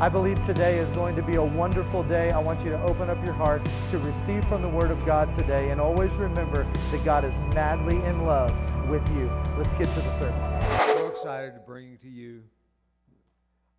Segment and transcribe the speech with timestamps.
[0.00, 2.32] I believe today is going to be a wonderful day.
[2.32, 5.30] I want you to open up your heart to receive from the Word of God
[5.30, 8.50] today, and always remember that God is madly in love
[8.88, 9.30] with you.
[9.56, 10.60] Let's get to the service.
[10.86, 12.42] So excited to bring to you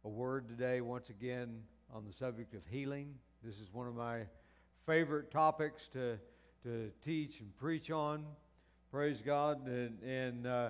[0.05, 1.59] a word today, once again,
[1.93, 3.13] on the subject of healing.
[3.43, 4.21] This is one of my
[4.85, 6.17] favorite topics to,
[6.63, 8.23] to teach and preach on.
[8.89, 9.67] Praise God.
[9.67, 10.69] And, and uh,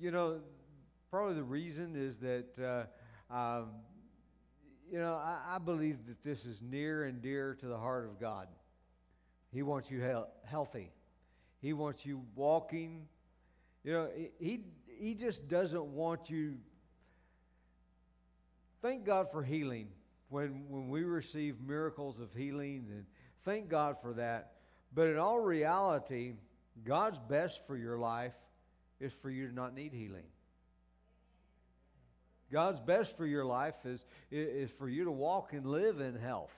[0.00, 0.40] you know,
[1.10, 2.84] probably the reason is that, uh,
[3.30, 3.66] um,
[4.90, 8.20] you know, I, I, believe that this is near and dear to the heart of
[8.20, 8.48] God.
[9.52, 10.92] He wants you he- healthy,
[11.60, 13.06] He wants you walking
[13.88, 16.56] you know, he, he just doesn't want you.
[18.82, 19.88] Thank God for healing
[20.28, 23.06] when, when we receive miracles of healing, and
[23.44, 24.52] thank God for that.
[24.94, 26.34] But in all reality,
[26.84, 28.34] God's best for your life
[29.00, 30.26] is for you to not need healing.
[32.50, 36.52] God's best for your life is, is for you to walk and live in health.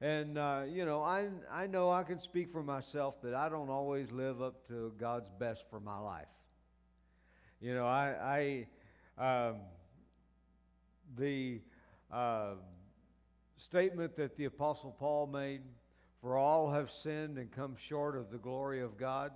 [0.00, 3.70] And, uh, you know, I, I know I can speak for myself that I don't
[3.70, 6.26] always live up to God's best for my life.
[7.60, 8.66] You know, I,
[9.18, 9.56] I um,
[11.16, 11.60] the
[12.12, 12.54] uh,
[13.56, 15.62] statement that the Apostle Paul made,
[16.20, 19.32] for all have sinned and come short of the glory of God.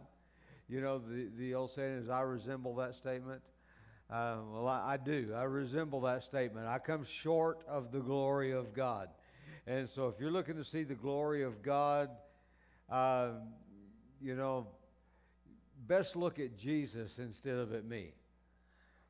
[0.69, 3.41] You know, the, the old saying is, I resemble that statement.
[4.11, 5.33] Uh, well, I, I, do.
[5.37, 6.67] I resemble that statement.
[6.67, 9.09] I come short of the glory of God.
[9.67, 12.11] And so, if you're looking to see the glory of God,
[12.91, 13.31] uh,
[14.21, 14.67] you know,
[15.87, 18.13] best look at Jesus instead of at me.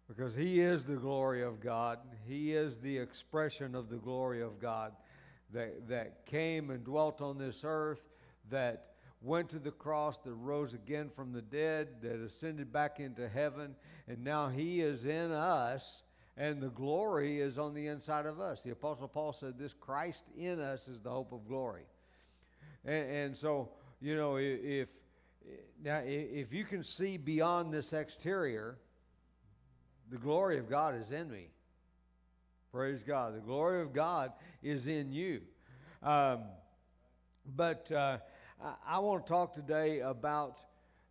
[0.06, 2.00] Because he is the glory of God.
[2.26, 4.92] He is the expression of the glory of God
[5.52, 8.02] that, that came and dwelt on this earth,
[8.50, 8.89] that
[9.22, 13.74] went to the cross, that rose again from the dead, that ascended back into heaven,
[14.08, 16.02] and now he is in us,
[16.36, 18.62] and the glory is on the inside of us.
[18.62, 21.84] The Apostle Paul said, This Christ in us is the hope of glory.
[22.84, 23.70] And, and so,
[24.00, 24.88] you know, if
[25.82, 28.78] now, if you can see beyond this exterior,
[30.10, 31.48] the glory of God is in me.
[32.72, 33.34] Praise God.
[33.34, 34.32] The glory of God
[34.62, 35.40] is in you.
[36.02, 36.42] Um,
[37.44, 38.18] but uh,
[38.86, 40.58] I, want to talk today about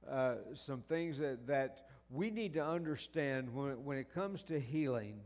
[0.08, 5.20] uh, some things that, that we need to understand when, when it comes to healing.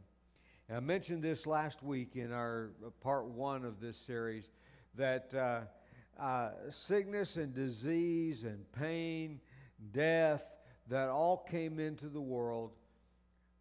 [0.69, 4.51] And I mentioned this last week in our uh, part one of this series
[4.95, 5.61] that uh,
[6.21, 9.41] uh, sickness and disease and pain,
[9.91, 10.43] death,
[10.87, 12.71] that all came into the world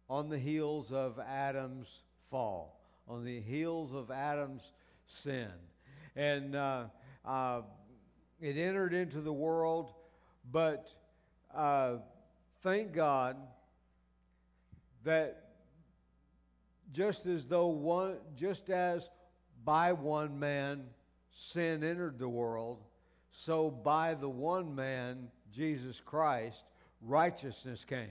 [0.09, 2.79] on the heels of Adam's fall,
[3.09, 4.71] on the heels of Adam's
[5.05, 5.51] sin.
[6.15, 6.85] And uh,
[7.25, 7.61] uh,
[8.43, 9.93] it entered into the world,
[10.51, 10.89] but
[11.55, 11.93] uh,
[12.61, 13.37] thank God
[15.05, 15.45] that
[16.91, 19.09] just as though one, just as
[19.63, 20.83] by one man
[21.31, 22.79] sin entered the world,
[23.31, 26.63] so by the one man, Jesus Christ,
[27.01, 28.09] righteousness came.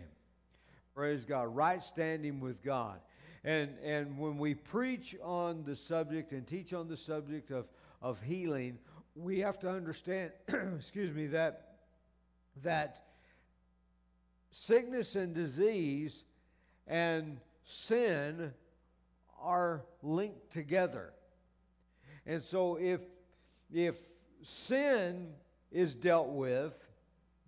[0.95, 1.55] Praise God.
[1.55, 3.01] Right standing with God.
[3.45, 7.67] And, and when we preach on the subject and teach on the subject of,
[8.01, 8.79] of healing,
[9.15, 10.33] we have to understand,
[10.77, 11.77] excuse me, that,
[12.63, 13.05] that
[14.51, 16.25] sickness and disease
[16.87, 18.53] and sin
[19.41, 21.13] are linked together.
[22.27, 23.01] And so if,
[23.73, 23.97] if
[24.43, 25.33] sin
[25.71, 26.75] is dealt with,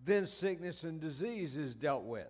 [0.04, 2.26] then sickness and disease is dealt with.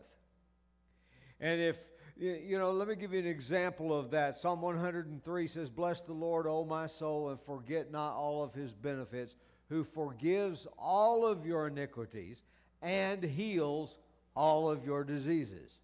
[1.40, 1.78] And if,
[2.16, 4.38] you know, let me give you an example of that.
[4.38, 8.72] Psalm 103 says, Bless the Lord, O my soul, and forget not all of his
[8.72, 9.34] benefits,
[9.68, 12.42] who forgives all of your iniquities
[12.82, 13.98] and heals
[14.36, 15.78] all of your diseases.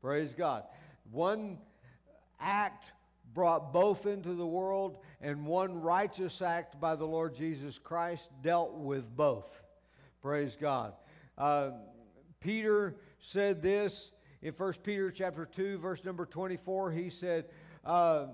[0.00, 0.64] Praise God.
[1.10, 1.58] One
[2.40, 2.92] act
[3.34, 8.74] brought both into the world, and one righteous act by the Lord Jesus Christ dealt
[8.74, 9.60] with both.
[10.22, 10.94] Praise God.
[11.36, 11.72] Uh,
[12.40, 14.10] Peter said this
[14.44, 17.46] in 1 Peter chapter 2, verse number 24, he said,
[17.82, 18.26] uh,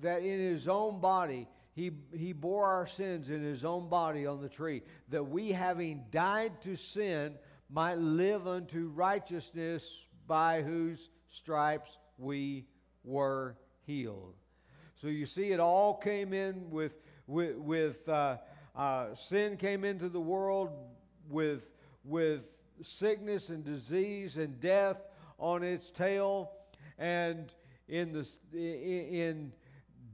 [0.00, 4.42] that in his own body, he, he bore our sins in his own body on
[4.42, 7.36] the tree, that we, having died to sin,
[7.70, 12.66] might live unto righteousness, by whose stripes we
[13.04, 13.56] were
[13.86, 14.34] healed.
[15.00, 16.98] So you see, it all came in with,
[17.28, 18.38] with, with uh,
[18.74, 20.70] uh, sin came into the world
[21.28, 21.62] with,
[22.04, 22.40] with
[22.82, 24.96] sickness and disease and death
[25.42, 26.52] on its tail.
[26.98, 27.52] And
[27.88, 29.52] in, the, in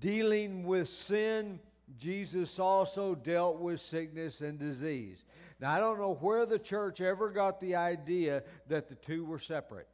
[0.00, 1.60] dealing with sin,
[1.96, 5.24] Jesus also dealt with sickness and disease.
[5.60, 9.38] Now, I don't know where the church ever got the idea that the two were
[9.38, 9.88] separate,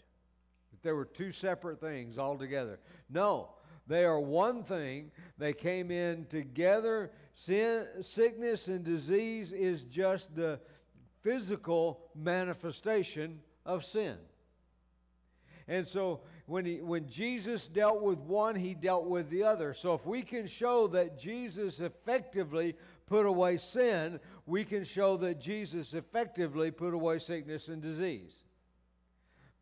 [0.70, 2.78] that there were two separate things altogether.
[3.10, 3.50] No,
[3.86, 5.10] they are one thing.
[5.38, 7.10] They came in together.
[7.34, 10.60] Sin, sickness and disease is just the
[11.22, 14.16] physical manifestation of sin.
[15.66, 19.72] And so when, he, when Jesus dealt with one, he dealt with the other.
[19.72, 22.76] So if we can show that Jesus effectively
[23.06, 28.44] put away sin, we can show that Jesus effectively put away sickness and disease.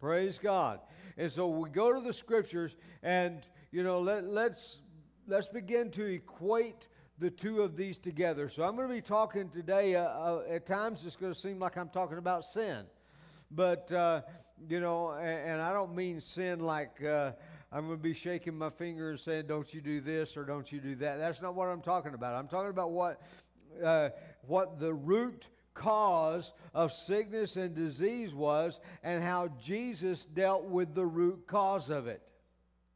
[0.00, 0.80] Praise God.
[1.16, 4.80] And so we go to the scriptures and you know let, let's
[5.28, 6.88] let's begin to equate
[7.18, 8.48] the two of these together.
[8.48, 9.94] So I'm going to be talking today.
[9.94, 12.84] Uh, uh, at times, it's going to seem like I'm talking about sin,
[13.50, 14.22] but uh,
[14.68, 17.32] you know, and, and, I don't mean sin like uh,
[17.70, 20.70] I'm going to be shaking my finger and saying, "Don't you do this" or "Don't
[20.70, 22.34] you do that." That's not what I'm talking about.
[22.34, 23.20] I'm talking about what
[23.82, 24.10] uh,
[24.46, 31.06] what the root cause of sickness and disease was, and how Jesus dealt with the
[31.06, 32.22] root cause of it.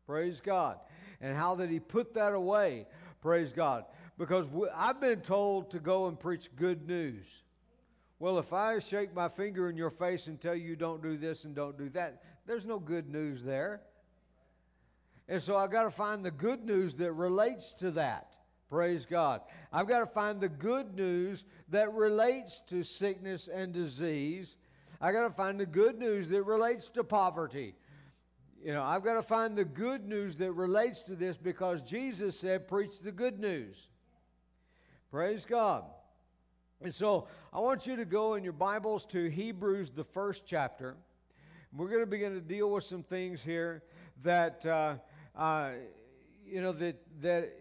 [0.07, 0.79] Praise God,
[1.21, 2.87] and how that He put that away.
[3.21, 3.85] Praise God
[4.19, 7.43] because I've been told to go and preach good news.
[8.19, 11.45] Well, if I shake my finger in your face and tell you don't do this
[11.45, 13.83] and don't do that, there's no good news there.
[15.29, 18.33] And so I've got to find the good news that relates to that.
[18.71, 19.43] Praise God.
[19.73, 24.57] I've got to find the good news that relates to sickness and disease.
[25.01, 27.75] I've got to find the good news that relates to poverty.
[28.65, 32.39] You know, I've got to find the good news that relates to this because Jesus
[32.39, 33.89] said, preach the good news.
[35.11, 35.85] Praise God.
[36.82, 40.94] And so I want you to go in your Bibles to Hebrews, the first chapter.
[41.75, 43.82] We're going to begin to deal with some things here
[44.23, 44.96] that, uh,
[45.34, 45.70] uh,
[46.46, 47.56] you know, that, that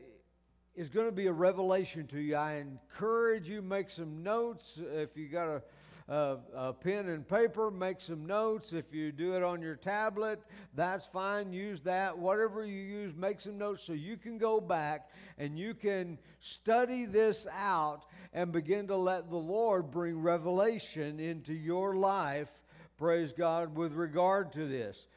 [0.75, 2.35] is going to be a revelation to you.
[2.35, 5.61] I encourage you make some notes if you got a
[6.07, 8.73] a, a pen and paper, make some notes.
[8.73, 10.41] If you do it on your tablet,
[10.75, 11.51] that's fine.
[11.51, 12.17] Use that.
[12.17, 17.05] Whatever you use, make some notes so you can go back and you can study
[17.05, 18.05] this out
[18.35, 22.51] and begin to let the Lord bring revelation into your life.
[22.97, 25.07] Praise God with regard to this.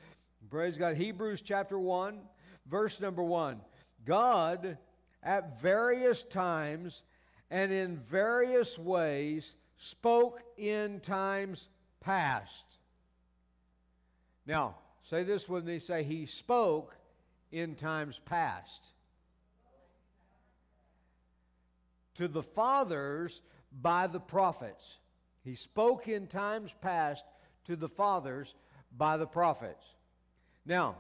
[0.49, 0.97] Praise God.
[0.97, 2.21] Hebrews chapter 1,
[2.71, 3.61] verse number 1.
[4.07, 4.79] God,
[5.21, 7.03] at various times
[7.51, 11.69] and in various ways, spoke in times
[12.01, 12.67] past.
[14.47, 16.95] Now, say this when they say he spoke
[17.51, 18.87] in times past.
[22.19, 23.41] To the fathers
[23.83, 24.99] by the prophets.
[25.45, 27.25] He spoke in times past
[27.65, 28.55] to the fathers
[28.97, 29.85] by the prophets.
[30.65, 30.97] Now,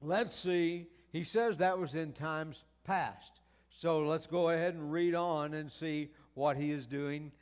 [0.00, 0.86] let's see.
[1.10, 3.40] He says that was in times past.
[3.70, 7.32] So let's go ahead and read on and see what he is doing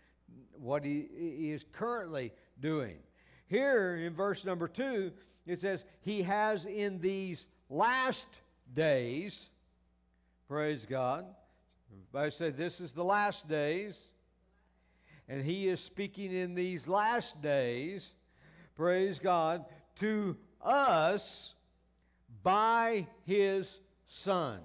[0.61, 2.97] what he, he is currently doing.
[3.47, 5.13] Here in verse number two,
[5.47, 8.27] it says, He has in these last
[8.75, 9.49] days,
[10.49, 11.27] praise God.
[12.15, 13.99] I said, This is the last days.
[15.29, 18.09] And He is speaking in these last days,
[18.77, 19.65] praise God,
[19.97, 21.55] to us
[22.43, 24.61] by His Son.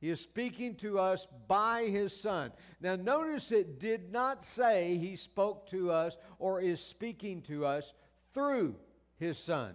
[0.00, 2.52] He is speaking to us by his Son.
[2.80, 7.92] Now, notice it did not say he spoke to us or is speaking to us
[8.32, 8.76] through
[9.18, 9.74] his Son.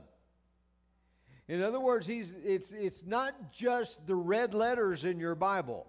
[1.47, 5.85] In other words, he's, it's, it's not just the red letters in your Bible.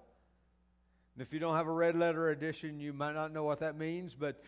[1.16, 3.78] And if you don't have a red letter edition, you might not know what that
[3.78, 4.42] means, but,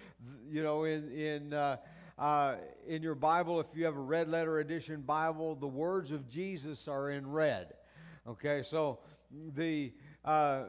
[0.50, 1.78] you know, in, in, uh,
[2.18, 2.56] uh,
[2.86, 6.86] in your Bible, if you have a red letter edition Bible, the words of Jesus
[6.86, 7.72] are in red.
[8.28, 8.98] Okay, so
[9.54, 9.94] the
[10.26, 10.64] uh,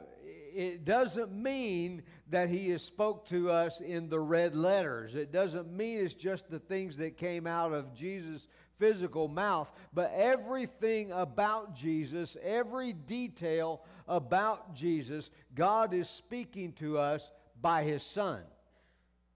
[0.53, 5.15] it doesn't mean that he has spoke to us in the red letters.
[5.15, 8.47] It doesn't mean it's just the things that came out of Jesus'
[8.79, 17.29] physical mouth, but everything about Jesus, every detail about Jesus, God is speaking to us
[17.61, 18.41] by his Son.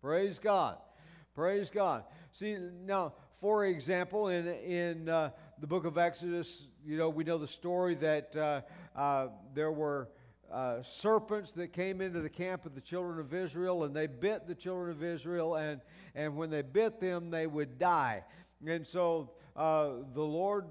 [0.01, 0.77] Praise God.
[1.35, 2.03] Praise God.
[2.31, 7.37] See, now, for example, in, in uh, the book of Exodus, you know, we know
[7.37, 8.61] the story that uh,
[8.95, 10.09] uh, there were
[10.51, 14.47] uh, serpents that came into the camp of the children of Israel, and they bit
[14.47, 15.81] the children of Israel, and,
[16.15, 18.23] and when they bit them, they would die.
[18.65, 20.65] And so uh, the Lord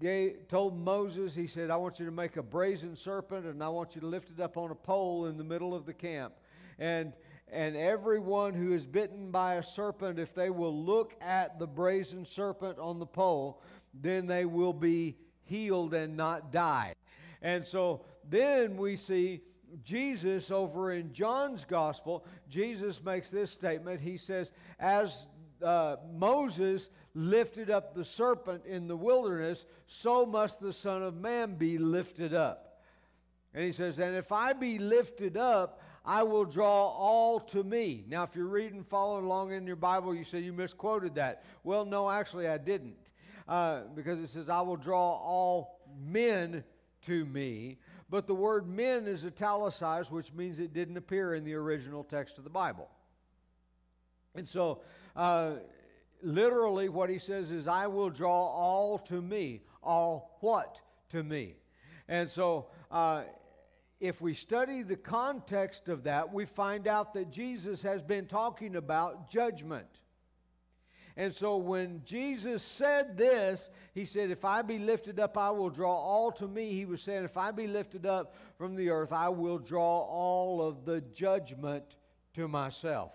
[0.00, 3.68] gave, told Moses, He said, I want you to make a brazen serpent, and I
[3.68, 6.34] want you to lift it up on a pole in the middle of the camp.
[6.78, 7.12] And
[7.52, 12.24] and everyone who is bitten by a serpent, if they will look at the brazen
[12.24, 13.60] serpent on the pole,
[13.92, 16.94] then they will be healed and not die.
[17.42, 19.40] And so then we see
[19.82, 22.24] Jesus over in John's gospel.
[22.48, 24.00] Jesus makes this statement.
[24.00, 25.28] He says, As
[25.62, 31.54] uh, Moses lifted up the serpent in the wilderness, so must the Son of Man
[31.54, 32.82] be lifted up.
[33.54, 38.04] And he says, And if I be lifted up, I will draw all to me.
[38.08, 41.44] Now, if you're reading, following along in your Bible, you say you misquoted that.
[41.62, 43.12] Well, no, actually, I didn't.
[43.46, 46.64] Uh, because it says, I will draw all men
[47.06, 47.78] to me.
[48.08, 52.38] But the word men is italicized, which means it didn't appear in the original text
[52.38, 52.88] of the Bible.
[54.34, 54.80] And so,
[55.16, 55.54] uh,
[56.22, 59.62] literally, what he says is, I will draw all to me.
[59.82, 61.54] All what to me?
[62.08, 63.22] And so, uh,
[64.00, 68.76] if we study the context of that, we find out that Jesus has been talking
[68.76, 69.86] about judgment.
[71.16, 75.68] And so when Jesus said this, he said, If I be lifted up, I will
[75.68, 76.72] draw all to me.
[76.72, 80.66] He was saying, If I be lifted up from the earth, I will draw all
[80.66, 81.84] of the judgment
[82.34, 83.12] to myself.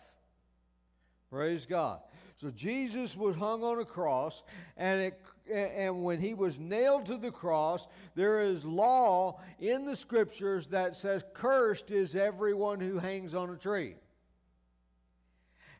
[1.32, 2.02] Praise God.
[2.36, 4.44] So Jesus was hung on a cross,
[4.76, 9.96] and, it, and when he was nailed to the cross, there is law in the
[9.96, 13.96] scriptures that says, Cursed is everyone who hangs on a tree.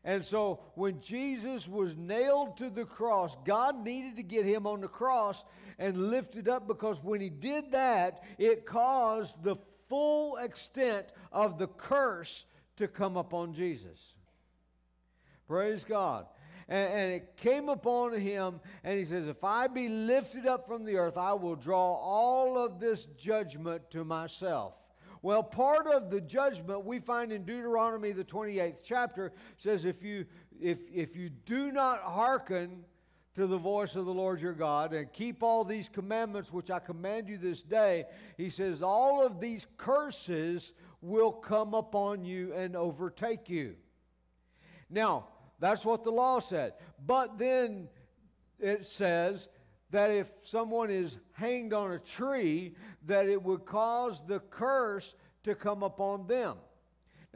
[0.02, 4.80] And so when Jesus was nailed to the cross, God needed to get him on
[4.80, 5.44] the cross
[5.78, 9.56] and lifted up because when he did that, it caused the
[9.88, 12.46] full extent of the curse
[12.76, 14.14] to come upon Jesus.
[15.48, 16.26] Praise God.
[16.68, 20.84] And, and, it came upon him, and he says, If I be lifted up from
[20.84, 24.74] the earth, I will draw all of this judgment to myself.
[25.22, 30.26] Well, part of the judgment we find in Deuteronomy, the 28th chapter, says if you,
[30.60, 32.84] if, if you do not hearken
[33.36, 36.78] to the voice of the Lord your God and keep all these commandments which I
[36.78, 38.06] command you this day,
[38.36, 43.76] he says, all of these curses will come upon you and overtake you.
[44.88, 45.26] Now,
[45.58, 46.74] that's what the law said.
[47.04, 47.88] But then
[48.58, 49.48] it says
[49.90, 52.74] that if someone is hanged on a tree,
[53.06, 56.56] that it would cause the curse to come upon them.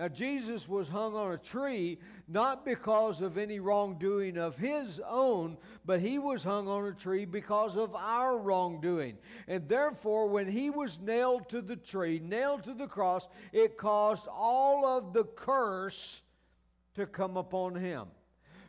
[0.01, 5.59] Now, Jesus was hung on a tree not because of any wrongdoing of his own,
[5.85, 9.19] but he was hung on a tree because of our wrongdoing.
[9.47, 14.27] And therefore, when he was nailed to the tree, nailed to the cross, it caused
[14.27, 16.23] all of the curse
[16.95, 18.09] to come upon him.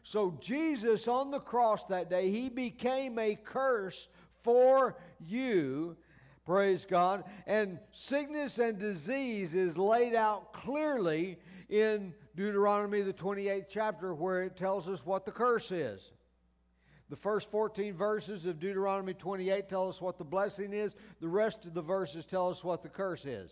[0.03, 4.07] So, Jesus on the cross that day, he became a curse
[4.43, 5.95] for you.
[6.45, 7.23] Praise God.
[7.45, 11.37] And sickness and disease is laid out clearly
[11.69, 16.11] in Deuteronomy, the 28th chapter, where it tells us what the curse is.
[17.09, 20.95] The first 14 verses of Deuteronomy 28 tell us what the blessing is.
[21.19, 23.51] The rest of the verses tell us what the curse is.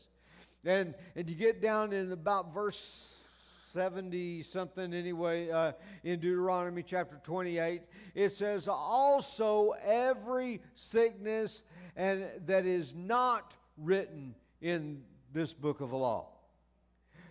[0.65, 3.18] And, and you get down in about verse
[3.71, 5.73] 70 something anyway uh,
[6.03, 7.81] in Deuteronomy chapter 28.
[8.15, 11.61] It says, Also every sickness
[11.95, 15.01] and that is not written in
[15.33, 16.27] this book of the law.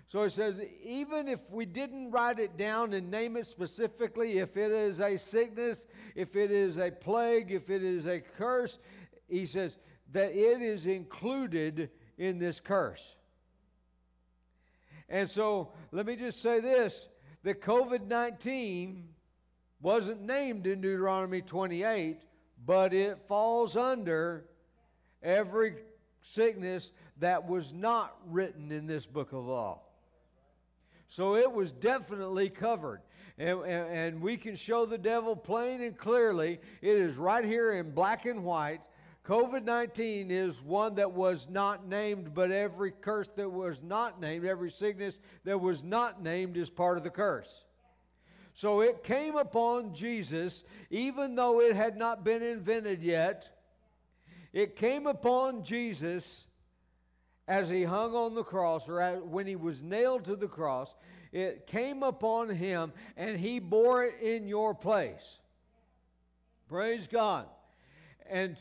[0.06, 4.56] So it says, even if we didn't write it down and name it specifically, if
[4.56, 8.78] it is a sickness, if it is a plague, if it is a curse,
[9.28, 9.76] he says
[10.12, 13.16] that it is included in this curse.
[15.08, 17.08] And so let me just say this
[17.44, 19.08] that COVID 19
[19.80, 22.20] wasn't named in Deuteronomy 28,
[22.66, 24.44] but it falls under
[25.22, 25.76] every
[26.20, 29.80] sickness that was not written in this book of law.
[31.08, 33.00] So it was definitely covered.
[33.38, 36.58] And, and, and, we can show the devil plain and clearly.
[36.82, 38.80] It is right here in black and white
[39.28, 44.46] COVID 19 is one that was not named, but every curse that was not named,
[44.46, 47.66] every sickness that was not named is part of the curse.
[48.54, 53.50] So it came upon Jesus, even though it had not been invented yet.
[54.54, 56.46] It came upon Jesus
[57.46, 60.96] as he hung on the cross, or when he was nailed to the cross.
[61.32, 65.38] It came upon him, and he bore it in your place.
[66.66, 67.44] Praise God.
[68.30, 68.56] And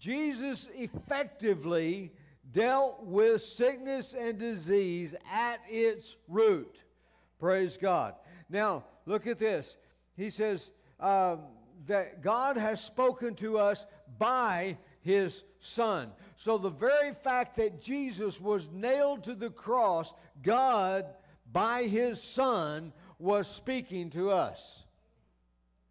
[0.00, 2.10] Jesus effectively
[2.50, 6.80] dealt with sickness and disease at its root.
[7.38, 8.14] Praise God.
[8.48, 9.76] Now, look at this.
[10.16, 11.40] He says um,
[11.86, 13.86] that God has spoken to us
[14.18, 16.10] by his Son.
[16.36, 21.04] So, the very fact that Jesus was nailed to the cross, God,
[21.52, 24.84] by his Son, was speaking to us.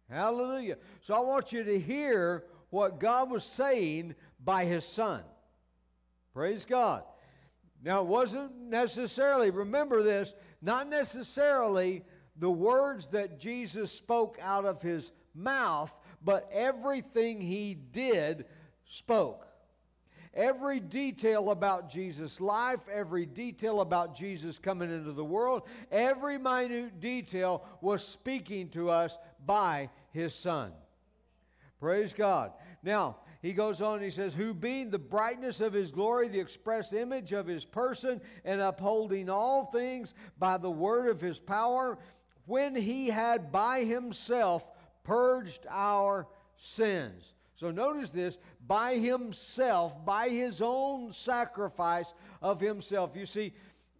[0.08, 0.76] Hallelujah.
[1.02, 5.22] So, I want you to hear what God was saying by his Son.
[6.32, 7.02] Praise God.
[7.82, 12.04] Now, it wasn't necessarily, remember this, not necessarily
[12.36, 18.44] the words that Jesus spoke out of his mouth, but everything he did
[18.84, 19.46] spoke.
[20.32, 27.00] Every detail about Jesus' life, every detail about Jesus coming into the world, every minute
[27.00, 30.72] detail was speaking to us by his Son.
[31.80, 32.52] Praise God.
[32.82, 36.92] Now, he goes on he says, Who being the brightness of his glory, the express
[36.92, 41.98] image of his person, and upholding all things by the word of his power,
[42.46, 44.64] when he had by himself
[45.04, 47.34] purged our sins.
[47.56, 53.14] So notice this by himself, by his own sacrifice of himself.
[53.14, 53.52] You see,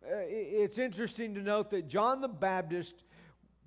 [0.03, 3.05] uh, it's interesting to note that John the Baptist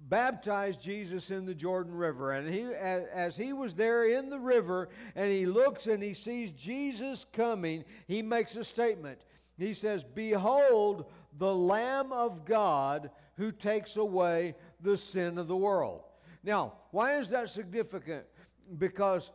[0.10, 2.32] baptized Jesus in the Jordan River.
[2.32, 6.52] And he, as he was there in the river and he looks and he sees
[6.52, 9.20] Jesus coming, he makes a statement.
[9.58, 11.06] He says, Behold,
[11.38, 16.02] the Lamb of God who takes away the sin of the world.
[16.44, 18.26] Now, why is that significant?
[18.78, 19.32] Because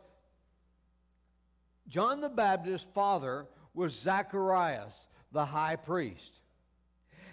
[1.87, 6.39] John the Baptist's father was Zacharias, the high priest.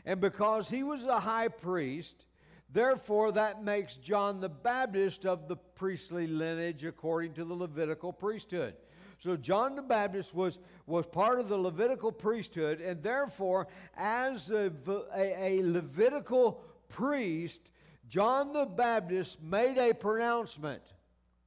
[0.04, 2.26] And because he was a high priest,
[2.72, 8.74] Therefore, that makes John the Baptist of the priestly lineage according to the Levitical priesthood.
[9.18, 14.70] So John the Baptist was, was part of the Levitical priesthood, and therefore, as a,
[15.14, 17.70] a, a Levitical priest,
[18.08, 20.82] John the Baptist made a pronouncement.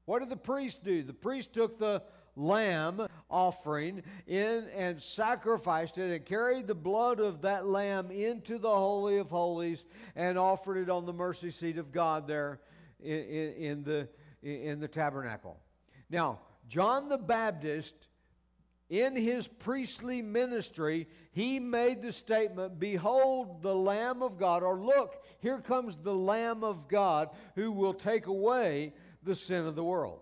[0.06, 1.04] What did the priest do?
[1.04, 2.02] The priest took the
[2.40, 8.70] lamb offering in and sacrificed it and carried the blood of that lamb into the
[8.70, 12.60] Holy of Holies and offered it on the mercy seat of God there
[13.00, 14.08] in, in, in the,
[14.42, 15.58] in the tabernacle.
[16.10, 17.96] Now, John the Baptist,
[18.90, 25.24] in his priestly ministry, he made the statement Behold, the Lamb of God, or look,
[25.40, 30.22] here comes the Lamb of God who will take away the sin of the world.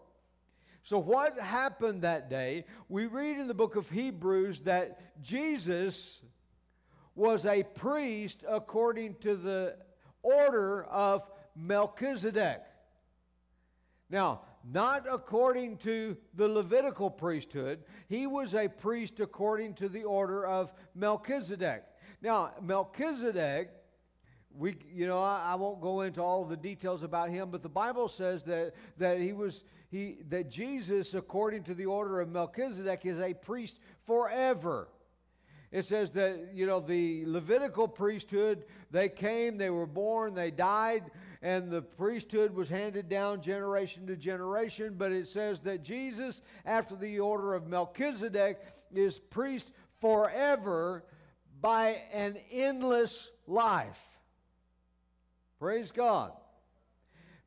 [0.88, 2.63] So, what happened that day?
[2.88, 6.21] We read in the book of Hebrews that Jesus
[7.13, 9.76] was a priest according to the
[10.23, 12.62] order of Melchizedek.
[14.10, 20.45] Now, not according to the Levitical priesthood, he was a priest according to the order
[20.45, 21.84] of Melchizedek.
[22.21, 23.71] Now, Melchizedek
[24.58, 27.70] we you know I, I, won't go into all the details about him but the
[27.70, 33.06] bible says that that he was he, that Jesus, according to the order of Melchizedek,
[33.06, 34.89] is a priest forever.
[35.72, 41.12] It says that, you know, the Levitical priesthood, they came, they were born, they died,
[41.41, 44.96] and the priesthood was handed down generation to generation.
[44.98, 48.60] But it says that Jesus, after the order of Melchizedek,
[48.93, 51.04] is priest forever
[51.62, 54.00] by an endless life.
[55.60, 56.32] Praise God.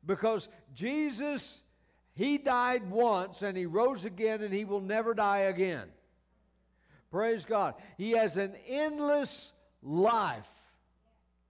[0.05, 1.61] Because Jesus
[2.13, 5.87] he died once and he rose again and he will never die again.
[7.09, 7.75] Praise God.
[7.97, 10.47] He has an endless life.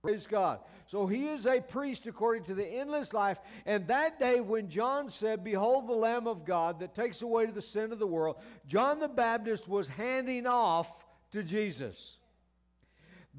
[0.02, 0.60] Praise God.
[0.88, 3.38] So he is a priest according to the endless life.
[3.66, 7.62] And that day when John said, Behold the Lamb of God that takes away the
[7.62, 10.90] sin of the world, John the Baptist was handing off
[11.32, 12.18] to Jesus.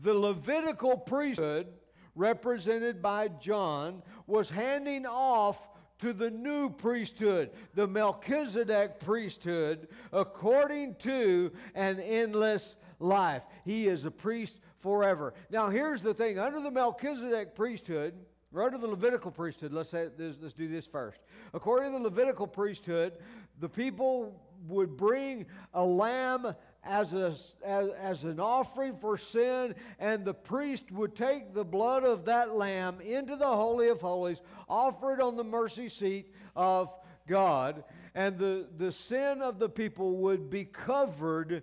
[0.01, 1.67] The Levitical priesthood,
[2.15, 5.59] represented by John, was handing off
[5.99, 13.43] to the new priesthood, the Melchizedek priesthood, according to an endless life.
[13.65, 15.33] He is a priest forever.
[15.49, 18.15] Now, here's the thing under the Melchizedek priesthood,
[18.53, 21.21] or under the Levitical priesthood, let's, say this, let's do this first.
[21.55, 23.19] According to the Levitical priesthood,
[23.61, 30.25] the people would bring a lamb as, a, as, as an offering for sin, and
[30.25, 35.15] the priest would take the blood of that lamb into the Holy of Holies, offer
[35.15, 36.93] it on the mercy seat of
[37.29, 41.63] God, and the, the sin of the people would be covered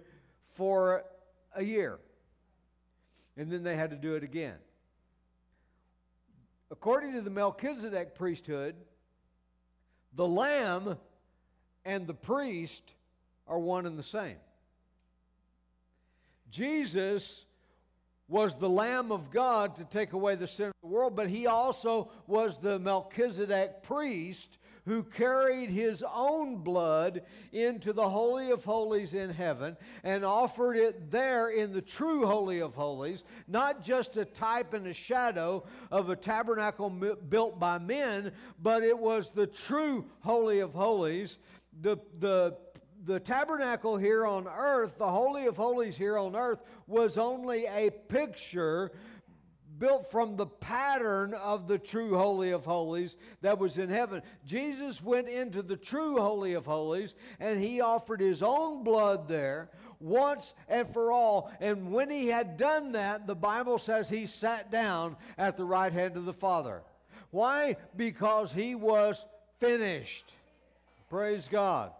[0.55, 1.03] for
[1.53, 1.99] a year.
[3.35, 4.57] And then they had to do it again.
[6.71, 8.75] According to the Melchizedek priesthood,
[10.13, 10.97] the lamb
[11.83, 12.93] and the priest
[13.47, 14.37] are one and the same.
[16.49, 17.45] Jesus
[18.27, 21.47] was the Lamb of God to take away the sin of the world, but he
[21.47, 29.13] also was the Melchizedek priest who carried his own blood into the Holy of Holies
[29.13, 34.25] in heaven and offered it there in the true Holy of Holies, not just a
[34.25, 38.31] type and a shadow of a tabernacle built by men,
[38.61, 41.37] but it was the true Holy of Holies.
[41.81, 42.57] The, the
[43.05, 47.89] the tabernacle here on earth, the Holy of Holies here on earth, was only a
[47.89, 48.91] picture
[49.77, 54.21] built from the pattern of the true Holy of Holies that was in heaven.
[54.45, 59.69] Jesus went into the true Holy of Holies and he offered his own blood there
[60.01, 61.49] once and for all.
[61.61, 65.93] And when he had done that, the Bible says he sat down at the right
[65.93, 66.81] hand of the Father.
[67.31, 67.77] Why?
[67.95, 69.25] Because he was
[69.59, 70.33] finished.
[71.09, 71.91] Praise God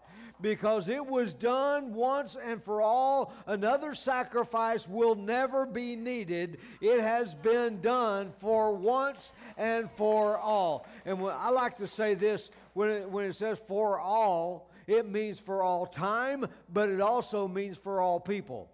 [0.42, 3.34] because it was done once and for all.
[3.46, 6.58] Another sacrifice will never be needed.
[6.80, 10.86] It has been done for once and for all.
[11.04, 15.08] And when, I like to say this when it, when it says for all, it
[15.08, 18.70] means for all time, but it also means for all people.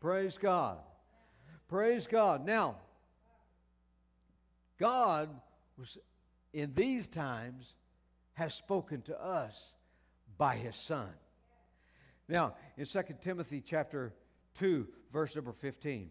[0.00, 0.78] Praise God.
[1.68, 2.44] Praise God.
[2.44, 2.76] Now,
[4.78, 5.28] God
[5.76, 5.98] was
[6.52, 7.74] in these times
[8.34, 9.74] has spoken to us
[10.40, 11.10] by his son.
[12.26, 14.14] Now, in 2 Timothy chapter
[14.58, 16.08] 2, verse number 15, it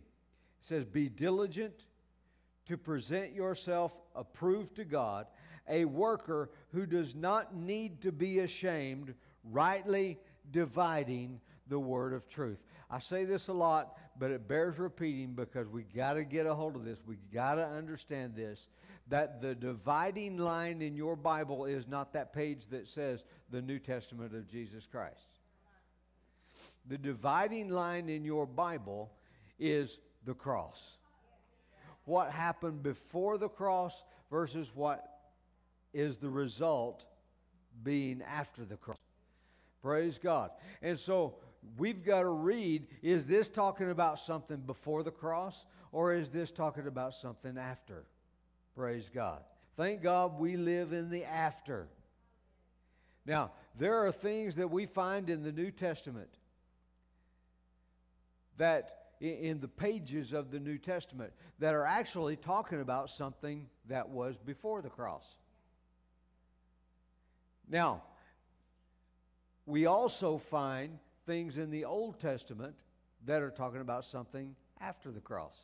[0.61, 1.73] says, Be diligent
[2.67, 5.25] to present yourself approved to God,
[5.67, 10.19] a worker who does not need to be ashamed, rightly
[10.51, 12.59] dividing the word of truth.
[12.87, 16.53] I say this a lot, but it bears repeating because we got to get a
[16.53, 16.99] hold of this.
[17.03, 18.67] We got to understand this
[19.09, 23.79] that the dividing line in your Bible is not that page that says the New
[23.79, 25.39] Testament of Jesus Christ.
[26.87, 29.11] The dividing line in your Bible
[29.59, 30.97] is the cross.
[32.05, 35.05] What happened before the cross versus what
[35.93, 37.05] is the result
[37.83, 38.97] being after the cross.
[39.81, 40.51] Praise God.
[40.81, 41.35] And so
[41.77, 46.51] we've got to read is this talking about something before the cross or is this
[46.51, 48.05] talking about something after?
[48.79, 49.41] Praise God.
[49.75, 51.89] Thank God we live in the after.
[53.25, 56.29] Now, there are things that we find in the New Testament
[58.55, 64.07] that in the pages of the New Testament that are actually talking about something that
[64.07, 65.25] was before the cross.
[67.67, 68.03] Now,
[69.65, 72.77] we also find things in the Old Testament
[73.25, 75.57] that are talking about something after the cross.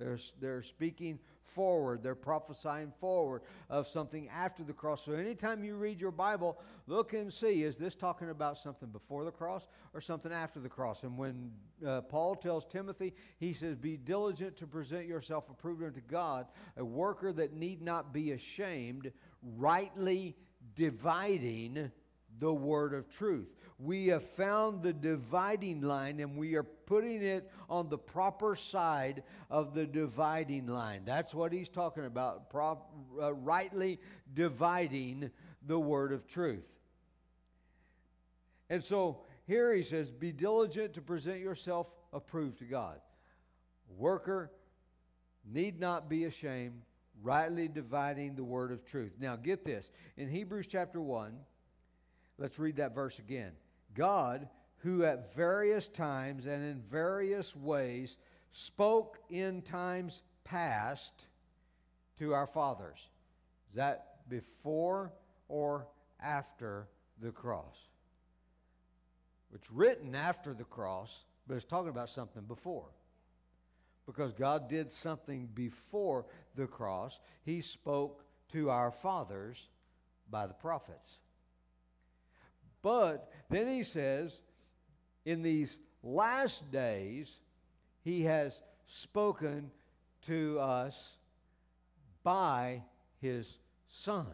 [0.00, 1.20] They're, they're speaking
[1.54, 2.02] forward.
[2.02, 5.04] They're prophesying forward of something after the cross.
[5.04, 9.24] So anytime you read your Bible, look and see is this talking about something before
[9.24, 11.02] the cross or something after the cross?
[11.02, 11.50] And when
[11.86, 16.84] uh, Paul tells Timothy, he says, Be diligent to present yourself approved unto God, a
[16.84, 19.12] worker that need not be ashamed,
[19.56, 20.36] rightly
[20.74, 21.90] dividing
[22.38, 23.48] the word of truth.
[23.78, 29.22] We have found the dividing line and we are putting it on the proper side
[29.50, 31.02] of the dividing line.
[31.04, 33.98] That's what he's talking about, prop, uh, rightly
[34.34, 35.30] dividing
[35.66, 36.64] the word of truth.
[38.70, 43.00] And so here he says, Be diligent to present yourself approved to God.
[43.96, 44.50] Worker
[45.44, 46.82] need not be ashamed,
[47.22, 49.12] rightly dividing the word of truth.
[49.18, 49.90] Now get this.
[50.16, 51.34] In Hebrews chapter 1,
[52.38, 53.52] Let's read that verse again.
[53.94, 58.16] God, who at various times and in various ways
[58.52, 61.26] spoke in times past
[62.18, 62.98] to our fathers.
[63.70, 65.12] Is that before
[65.48, 65.86] or
[66.20, 66.88] after
[67.20, 67.76] the cross?
[69.54, 72.88] It's written after the cross, but it's talking about something before.
[74.06, 79.68] Because God did something before the cross, He spoke to our fathers
[80.28, 81.18] by the prophets.
[82.82, 84.40] But then he says,
[85.24, 87.30] in these last days,
[88.02, 89.70] he has spoken
[90.26, 91.16] to us
[92.22, 92.82] by
[93.20, 94.26] his son.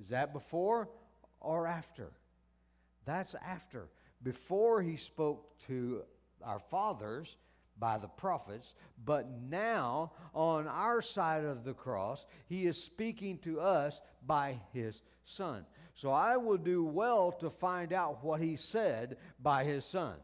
[0.00, 0.88] Is that before
[1.40, 2.10] or after?
[3.04, 3.88] That's after.
[4.22, 6.02] Before he spoke to
[6.44, 7.36] our fathers
[7.78, 13.60] by the prophets, but now on our side of the cross, he is speaking to
[13.60, 15.64] us by his son.
[16.00, 20.14] So I will do well to find out what he said by his son.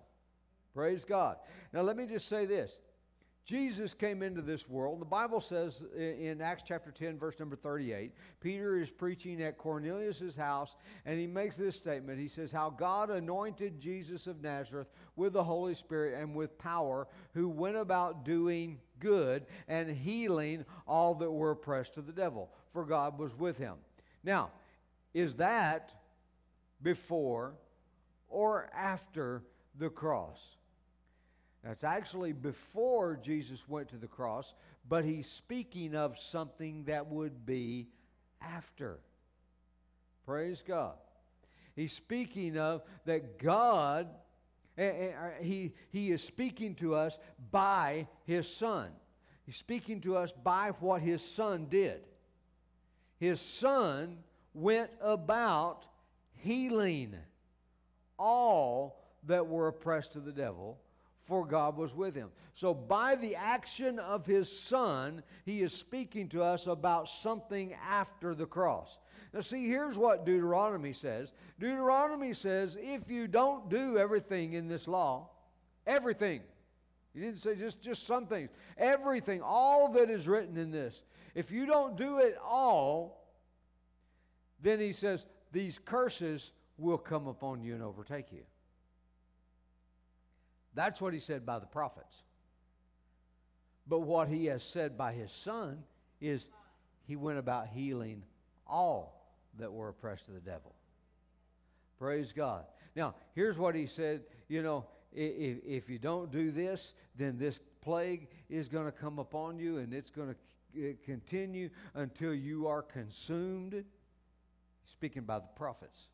[0.72, 1.36] Praise God.
[1.70, 2.78] Now, let me just say this
[3.44, 5.02] Jesus came into this world.
[5.02, 10.34] The Bible says in Acts chapter 10, verse number 38, Peter is preaching at Cornelius'
[10.34, 12.18] house, and he makes this statement.
[12.18, 17.06] He says, How God anointed Jesus of Nazareth with the Holy Spirit and with power,
[17.34, 22.86] who went about doing good and healing all that were oppressed to the devil, for
[22.86, 23.74] God was with him.
[24.24, 24.52] Now,
[25.16, 25.94] is that
[26.82, 27.54] before
[28.28, 29.42] or after
[29.78, 30.38] the cross?
[31.64, 34.52] That's actually before Jesus went to the cross,
[34.86, 37.88] but he's speaking of something that would be
[38.42, 38.98] after.
[40.26, 40.96] Praise God.
[41.74, 44.08] He's speaking of that God,
[44.76, 47.18] eh, eh, eh, he, he is speaking to us
[47.50, 48.90] by his Son.
[49.46, 52.02] He's speaking to us by what his Son did.
[53.18, 54.18] His Son
[54.56, 55.86] went about
[56.34, 57.14] healing
[58.18, 60.78] all that were oppressed of the devil
[61.26, 62.30] for God was with him.
[62.54, 68.34] So, by the action of his son, he is speaking to us about something after
[68.34, 68.98] the cross.
[69.34, 74.88] Now, see, here's what Deuteronomy says Deuteronomy says, if you don't do everything in this
[74.88, 75.28] law,
[75.86, 76.40] everything,
[77.12, 81.02] he didn't say just, just some things, everything, all that is written in this,
[81.34, 83.25] if you don't do it all,
[84.66, 88.42] then he says, these curses will come upon you and overtake you.
[90.74, 92.16] That's what he said by the prophets.
[93.86, 95.84] But what he has said by his son
[96.20, 96.48] is
[97.06, 98.22] he went about healing
[98.66, 100.74] all that were oppressed of the devil.
[101.98, 102.64] Praise God.
[102.94, 107.60] Now, here's what he said you know, if, if you don't do this, then this
[107.80, 110.34] plague is going to come upon you and it's going
[110.74, 113.84] to continue until you are consumed.
[114.86, 116.08] Speaking by the prophets.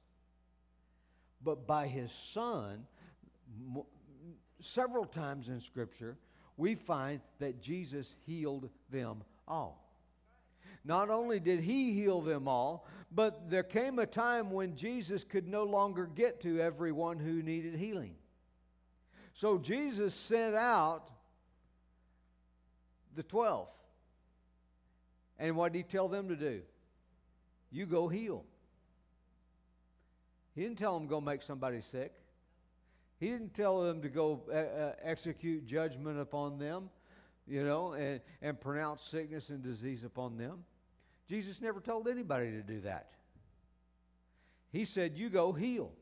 [1.44, 2.86] But by his son,
[4.60, 6.16] several times in Scripture,
[6.56, 9.78] we find that Jesus healed them all.
[10.84, 15.46] Not only did he heal them all, but there came a time when Jesus could
[15.46, 18.14] no longer get to everyone who needed healing.
[19.34, 21.10] So Jesus sent out
[23.14, 23.68] the 12.
[25.38, 26.62] And what did he tell them to do?
[27.70, 28.44] You go heal.
[30.54, 32.12] He didn't tell them to go make somebody sick.
[33.18, 36.90] He didn't tell them to go uh, uh, execute judgment upon them,
[37.46, 40.64] you know, and, and pronounce sickness and disease upon them.
[41.28, 43.12] Jesus never told anybody to do that.
[44.72, 45.92] He said, You go heal.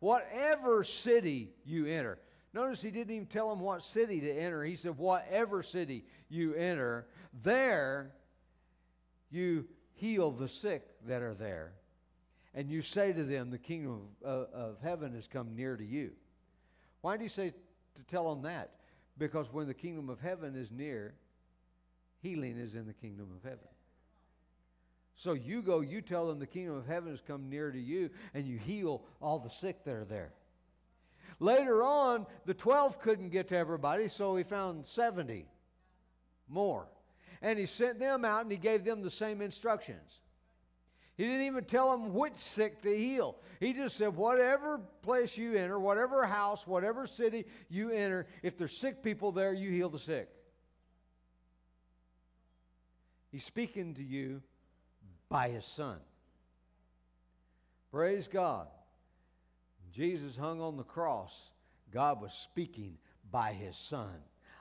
[0.00, 2.18] Whatever city you enter.
[2.52, 4.64] Notice he didn't even tell them what city to enter.
[4.64, 7.06] He said, Whatever city you enter,
[7.42, 8.10] there
[9.30, 11.72] you heal the sick that are there
[12.54, 16.12] and you say to them, The kingdom of, of heaven has come near to you.
[17.00, 18.70] Why do you say to tell them that?
[19.18, 21.14] Because when the kingdom of heaven is near,
[22.22, 23.68] healing is in the kingdom of heaven.
[25.14, 28.10] So you go, you tell them the kingdom of heaven has come near to you,
[28.34, 30.32] and you heal all the sick that are there.
[31.38, 35.46] Later on, the 12 couldn't get to everybody, so he found 70
[36.48, 36.86] more.
[37.40, 40.20] And he sent them out and he gave them the same instructions.
[41.16, 43.36] He didn't even tell them which sick to heal.
[43.60, 48.76] He just said, whatever place you enter, whatever house, whatever city you enter, if there's
[48.76, 50.28] sick people there, you heal the sick.
[53.30, 54.42] He's speaking to you
[55.28, 55.98] by his son.
[57.90, 58.68] Praise God.
[59.92, 61.50] Jesus hung on the cross.
[61.90, 62.96] God was speaking
[63.30, 64.14] by his son.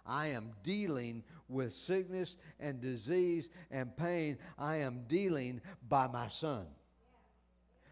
[0.05, 4.37] I am dealing with sickness and disease and pain.
[4.57, 6.65] I am dealing by my son.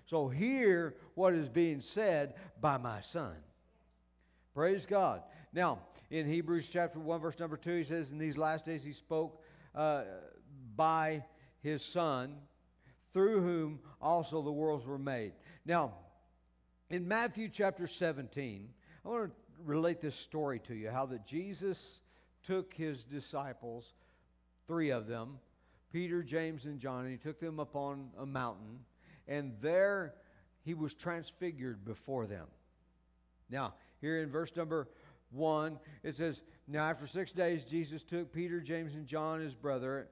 [0.05, 3.35] So hear what is being said by my son.
[4.55, 5.21] Praise God.
[5.53, 8.93] Now, in Hebrews chapter 1, verse number 2, he says, In these last days he
[8.93, 9.43] spoke
[9.75, 10.03] uh,
[10.75, 11.23] by
[11.61, 12.37] his son,
[13.13, 15.33] through whom also the worlds were made.
[15.65, 15.93] Now,
[16.89, 18.69] in Matthew chapter 17,
[19.05, 19.31] I want to
[19.65, 22.01] relate this story to you how that Jesus
[22.45, 23.93] took his disciples,
[24.67, 25.39] three of them,
[25.91, 28.79] Peter, James, and John, and he took them up on a mountain,
[29.27, 30.13] and there
[30.63, 32.47] he was transfigured before them.
[33.49, 34.87] Now, here in verse number
[35.31, 40.07] one, it says, Now after six days, Jesus took Peter, James, and John, his brother,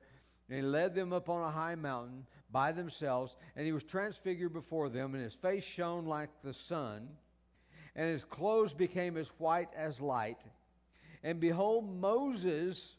[0.49, 4.53] and he led them up on a high mountain by themselves, and he was transfigured
[4.53, 7.09] before them, and his face shone like the sun,
[7.97, 10.45] and his clothes became as white as light.
[11.23, 12.95] And behold, Moses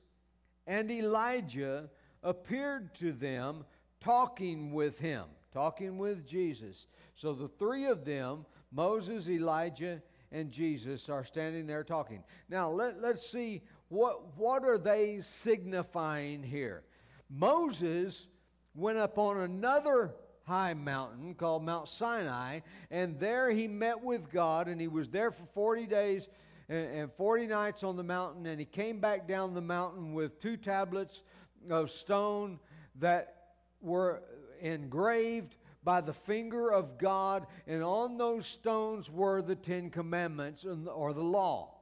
[0.67, 1.89] and Elijah
[2.23, 3.65] appeared to them,
[4.01, 6.89] talking with him, talking with Jesus.
[7.15, 12.23] So the three of them, Moses, Elijah, and Jesus are standing there talking.
[12.51, 16.83] Now, let, let's see what, what are they signifying here.
[17.31, 18.27] Moses
[18.75, 20.15] went up on another
[20.49, 25.31] high mountain called Mount Sinai, and there he met with God, and he was there
[25.31, 26.27] for 40 days
[26.71, 30.57] and 40 nights on the mountain, and he came back down the mountain with two
[30.57, 31.23] tablets
[31.71, 32.59] of stone
[32.97, 33.35] that
[33.81, 34.23] were
[34.61, 41.13] engraved by the finger of God, and on those stones were the Ten Commandments or
[41.13, 41.75] the law.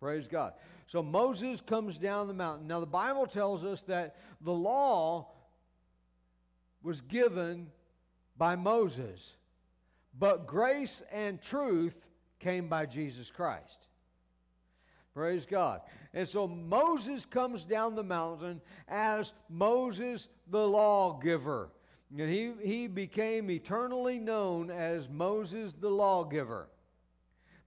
[0.00, 0.54] Praise God.
[0.86, 2.66] So Moses comes down the mountain.
[2.66, 5.28] Now, the Bible tells us that the law
[6.82, 7.68] was given
[8.40, 9.34] by Moses,
[10.18, 13.86] but grace and truth came by Jesus Christ.
[15.12, 15.82] Praise God.
[16.14, 21.68] And so Moses comes down the mountain as Moses the lawgiver.
[22.16, 26.70] And he, he became eternally known as Moses the lawgiver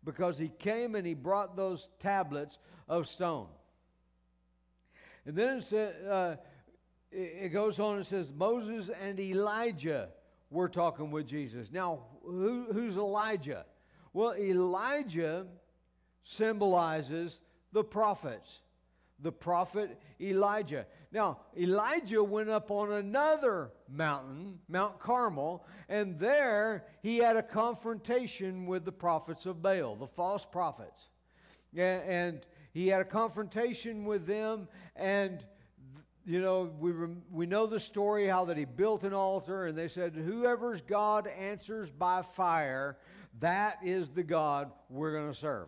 [0.03, 2.57] because he came and he brought those tablets
[2.89, 3.47] of stone.
[5.27, 6.35] And then it, uh,
[7.11, 10.09] it goes on and says, Moses and Elijah
[10.53, 11.71] were talking with Jesus.
[11.71, 13.65] Now, who, who's Elijah?
[14.13, 15.47] Well, Elijah
[16.23, 18.61] symbolizes the prophets,
[19.19, 20.85] the prophet Elijah.
[21.11, 28.67] Now, Elijah went up on another mountain, Mount Carmel, and there he had a confrontation
[28.67, 31.09] with the prophets of Baal, the false prophets.
[31.75, 35.43] And he had a confrontation with them, and
[36.25, 36.91] you know, we,
[37.31, 41.27] we know the story how that he built an altar, and they said, Whoever's God
[41.27, 42.97] answers by fire,
[43.39, 45.67] that is the God we're going to serve.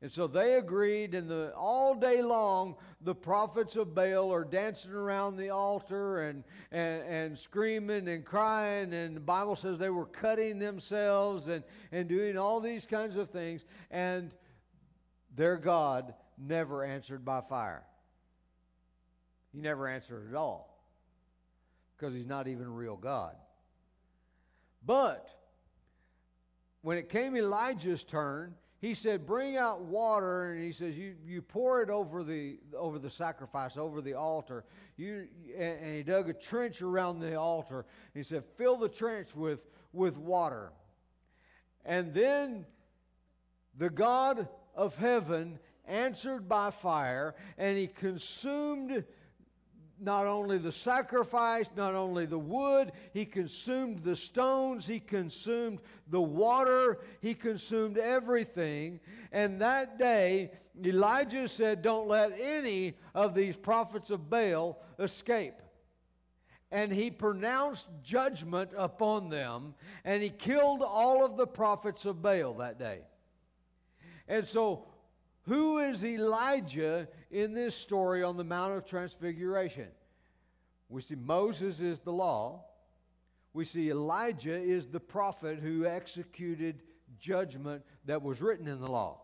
[0.00, 4.92] And so they agreed, and the, all day long, the prophets of Baal are dancing
[4.92, 8.94] around the altar and, and, and screaming and crying.
[8.94, 13.30] And the Bible says they were cutting themselves and, and doing all these kinds of
[13.30, 13.64] things.
[13.90, 14.32] And
[15.34, 17.82] their God never answered by fire.
[19.52, 20.78] He never answered at all
[21.96, 23.34] because he's not even a real God.
[24.84, 25.28] But
[26.82, 31.42] when it came Elijah's turn, he said, Bring out water, and he says, You, you
[31.42, 34.64] pour it over the, over the sacrifice, over the altar.
[34.96, 37.86] You, and he dug a trench around the altar.
[38.14, 39.60] He said, Fill the trench with,
[39.92, 40.70] with water.
[41.84, 42.66] And then
[43.76, 49.04] the God of heaven answered by fire, and he consumed
[50.00, 56.20] not only the sacrifice, not only the wood, he consumed the stones, he consumed the
[56.20, 59.00] water, he consumed everything.
[59.32, 60.52] And that day,
[60.84, 65.54] Elijah said, Don't let any of these prophets of Baal escape.
[66.70, 72.54] And he pronounced judgment upon them, and he killed all of the prophets of Baal
[72.54, 73.00] that day.
[74.28, 74.86] And so,
[75.42, 79.88] who is Elijah in this story on the Mount of Transfiguration?
[80.88, 82.64] We see Moses is the law.
[83.52, 86.82] We see Elijah is the prophet who executed
[87.18, 89.20] judgment that was written in the law.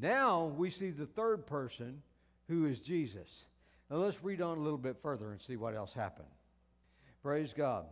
[0.00, 2.02] Now we see the third person
[2.48, 3.44] who is Jesus.
[3.90, 6.28] Now let's read on a little bit further and see what else happened.
[7.22, 7.86] Praise God.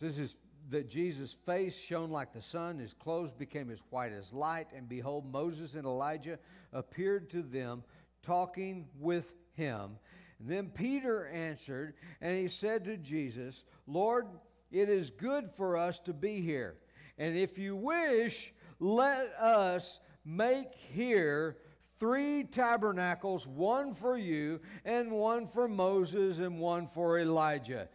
[0.00, 0.36] This is
[0.70, 4.88] that Jesus' face shone like the sun, his clothes became as white as light, and
[4.88, 6.38] behold, Moses and Elijah
[6.72, 7.84] appeared to them,
[8.22, 9.92] talking with him.
[10.38, 14.26] And then Peter answered, and he said to Jesus, Lord,
[14.70, 16.74] it is good for us to be here.
[17.16, 21.56] And if you wish, let us make here
[21.98, 27.88] three tabernacles one for you, and one for Moses, and one for Elijah.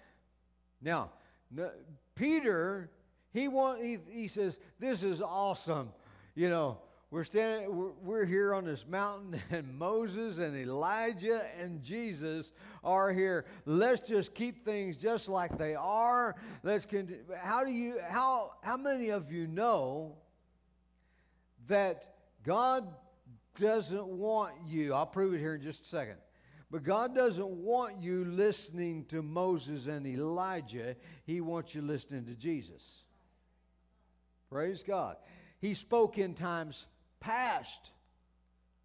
[0.82, 1.12] Now,
[2.22, 2.92] Peter,
[3.34, 5.90] he, want, he, he says, This is awesome.
[6.36, 6.78] You know,
[7.10, 12.54] we're standing, we're, we're here on this mountain, and Moses and Elijah and Jesus
[12.84, 13.46] are here.
[13.66, 16.36] Let's just keep things just like they are.
[16.62, 17.24] Let's continue.
[17.42, 20.16] How do you, how, how many of you know
[21.70, 22.88] that God
[23.60, 24.94] doesn't want you?
[24.94, 26.18] I'll prove it here in just a second.
[26.72, 32.34] But God doesn't want you listening to Moses and Elijah, He wants you listening to
[32.34, 33.04] Jesus.
[34.50, 35.18] Praise God.
[35.60, 36.88] He spoke in times
[37.20, 37.92] past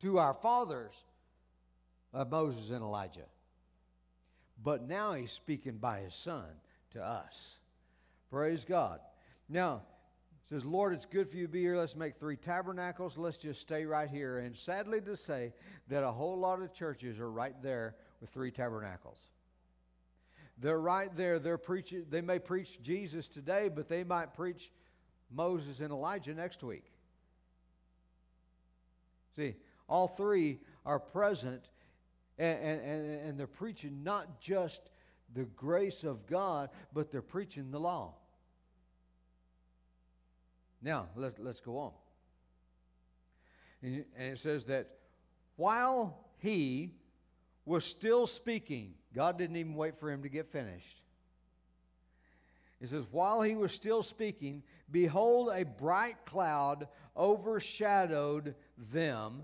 [0.03, 0.95] to our fathers
[2.13, 3.27] of Moses and Elijah.
[4.63, 6.45] But now He's speaking by His Son
[6.91, 7.55] to us.
[8.31, 8.99] Praise God.
[9.49, 9.83] Now,
[10.49, 11.77] says, Lord, it's good for you to be here.
[11.77, 13.19] Let's make three tabernacles.
[13.19, 14.39] Let's just stay right here.
[14.39, 15.53] And sadly to say
[15.89, 19.19] that a whole lot of churches are right there with three tabernacles.
[20.59, 21.39] they're right there.
[21.39, 22.07] They're preaching.
[22.09, 24.71] They may preach Jesus today, but they might preach
[25.31, 26.85] Moses and Elijah next week.
[29.35, 29.55] See,
[29.89, 31.69] all three are present,
[32.39, 34.81] and, and, and they're preaching not just
[35.35, 38.15] the grace of God, but they're preaching the law.
[40.83, 41.93] Now, let, let's go on.
[43.83, 44.89] And it says that
[45.57, 46.93] while he
[47.65, 51.03] was still speaking, God didn't even wait for him to get finished.
[52.81, 58.55] It says, While he was still speaking, behold, a bright cloud overshadowed
[58.93, 59.43] them,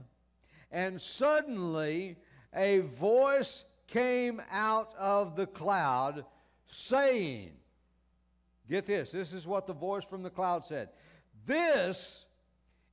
[0.71, 2.17] and suddenly
[2.55, 6.25] a voice came out of the cloud
[6.67, 7.53] saying,
[8.69, 10.91] Get this, this is what the voice from the cloud said.
[11.47, 12.25] This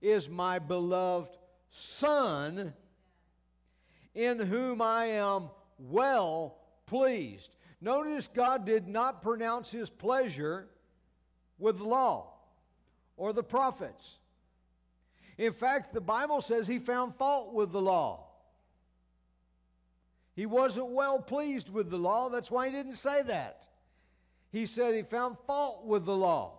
[0.02, 1.38] is my beloved
[1.72, 2.74] Son,
[4.16, 7.56] in whom I am well pleased.
[7.82, 10.68] Notice God did not pronounce his pleasure
[11.60, 12.34] with the law
[13.18, 14.18] or the prophets.
[15.38, 18.26] In fact, the Bible says he found fault with the law.
[20.36, 22.30] He wasn't well pleased with the law.
[22.30, 23.64] That's why he didn't say that.
[24.52, 26.59] He said he found fault with the law.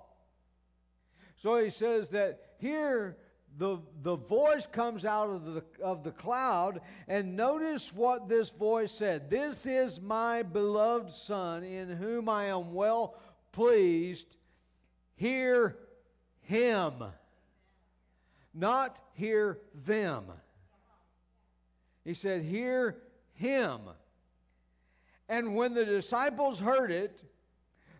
[1.40, 3.16] So he says that here
[3.56, 8.92] the, the voice comes out of the, of the cloud, and notice what this voice
[8.92, 13.14] said This is my beloved Son, in whom I am well
[13.52, 14.36] pleased.
[15.16, 15.78] Hear
[16.42, 17.04] him,
[18.52, 20.24] not hear them.
[22.04, 22.98] He said, Hear
[23.32, 23.80] him.
[25.26, 27.24] And when the disciples heard it,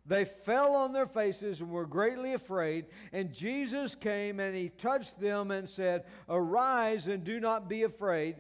[0.07, 2.87] they fell on their faces and were greatly afraid.
[3.13, 8.37] And Jesus came and he touched them and said, Arise and do not be afraid.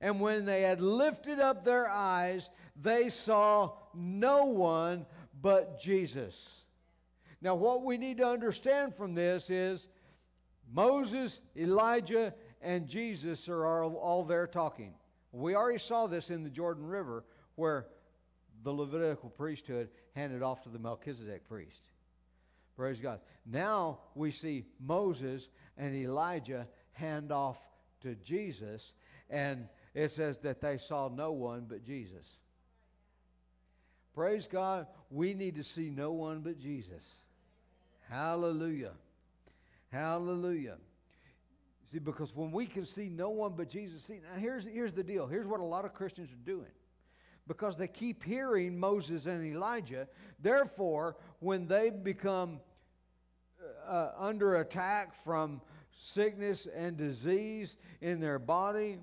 [0.00, 2.48] And when they had lifted up their eyes,
[2.80, 5.06] they saw no one
[5.40, 6.64] but Jesus.
[7.42, 9.88] Now, what we need to understand from this is
[10.72, 14.94] Moses, Elijah, and Jesus are all, all there talking.
[15.32, 17.24] We already saw this in the Jordan River
[17.54, 17.86] where
[18.62, 21.82] the Levitical priesthood handed off to the Melchizedek priest.
[22.76, 23.20] Praise God.
[23.46, 27.58] Now we see Moses and Elijah hand off
[28.02, 28.92] to Jesus,
[29.28, 32.38] and it says that they saw no one but Jesus.
[34.14, 34.86] Praise God.
[35.10, 37.04] We need to see no one but Jesus.
[38.08, 38.92] Hallelujah.
[39.92, 40.76] Hallelujah.
[41.92, 45.02] See, because when we can see no one but Jesus, see, now here's, here's the
[45.02, 45.26] deal.
[45.26, 46.70] Here's what a lot of Christians are doing.
[47.50, 50.06] Because they keep hearing Moses and Elijah,
[50.38, 52.60] therefore, when they become
[53.60, 58.98] uh, uh, under attack from sickness and disease in their body,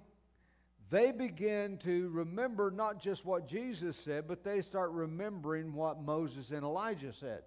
[0.89, 6.51] they begin to remember not just what Jesus said, but they start remembering what Moses
[6.51, 7.41] and Elijah said.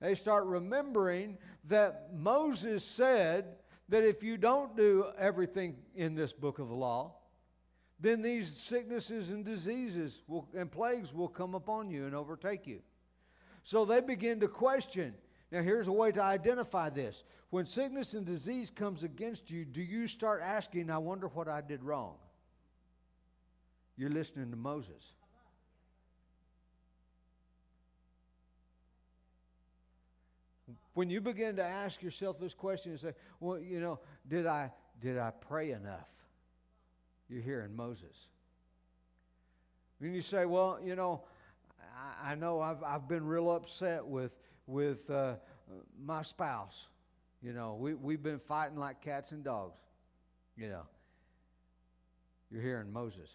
[0.00, 3.56] They start remembering that Moses said,
[3.88, 7.16] that if you don't do everything in this book of the law,
[8.00, 12.80] then these sicknesses and diseases will, and plagues will come upon you and overtake you.
[13.62, 15.14] So they begin to question.
[15.52, 17.24] Now, here's a way to identify this.
[17.50, 21.60] When sickness and disease comes against you, do you start asking, I wonder what I
[21.60, 22.14] did wrong?
[23.96, 25.12] You're listening to Moses.
[30.94, 34.70] when you begin to ask yourself this question and say, well, you know, did I,
[35.00, 36.06] did I pray enough?
[37.30, 38.28] You're hearing Moses.
[40.00, 41.22] And you say, well, you know,
[41.80, 44.32] I, I know I've, I've been real upset with,
[44.66, 45.34] with uh,
[46.04, 46.88] my spouse.
[47.42, 49.78] You know, we, we've been fighting like cats and dogs.
[50.56, 50.82] You know,
[52.50, 53.30] you're hearing Moses.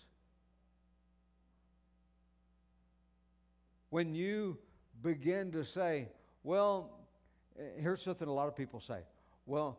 [3.90, 4.58] When you
[5.02, 6.10] begin to say,
[6.44, 6.92] well,
[7.58, 9.00] Eh, here's something a lot of people say.
[9.46, 9.78] Well,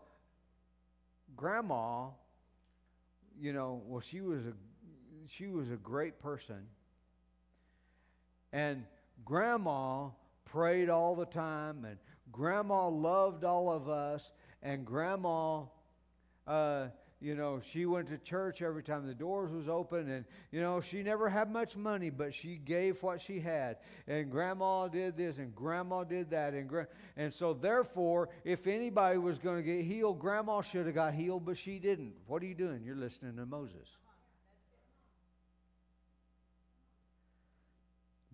[1.37, 2.09] grandma,
[3.41, 4.53] you know, well, she was a
[5.29, 6.67] she was a great person.
[8.53, 8.85] And
[9.25, 10.09] grandma
[10.45, 11.99] prayed all the time, and
[12.33, 14.33] grandma loved all of us,
[14.63, 15.65] and grandma
[16.47, 16.87] uh,
[17.21, 20.83] you know, she went to church every time the doors was open and, you know,
[20.83, 23.79] she never had much money, but she gave what she had.
[24.07, 26.53] And grandma did this and grandma did that.
[26.53, 30.95] And, gra- and so therefore, if anybody was going to get healed, grandma should have
[30.95, 32.13] got healed, but she didn't.
[32.27, 32.83] What are you doing?
[32.85, 33.89] You're listening to Moses.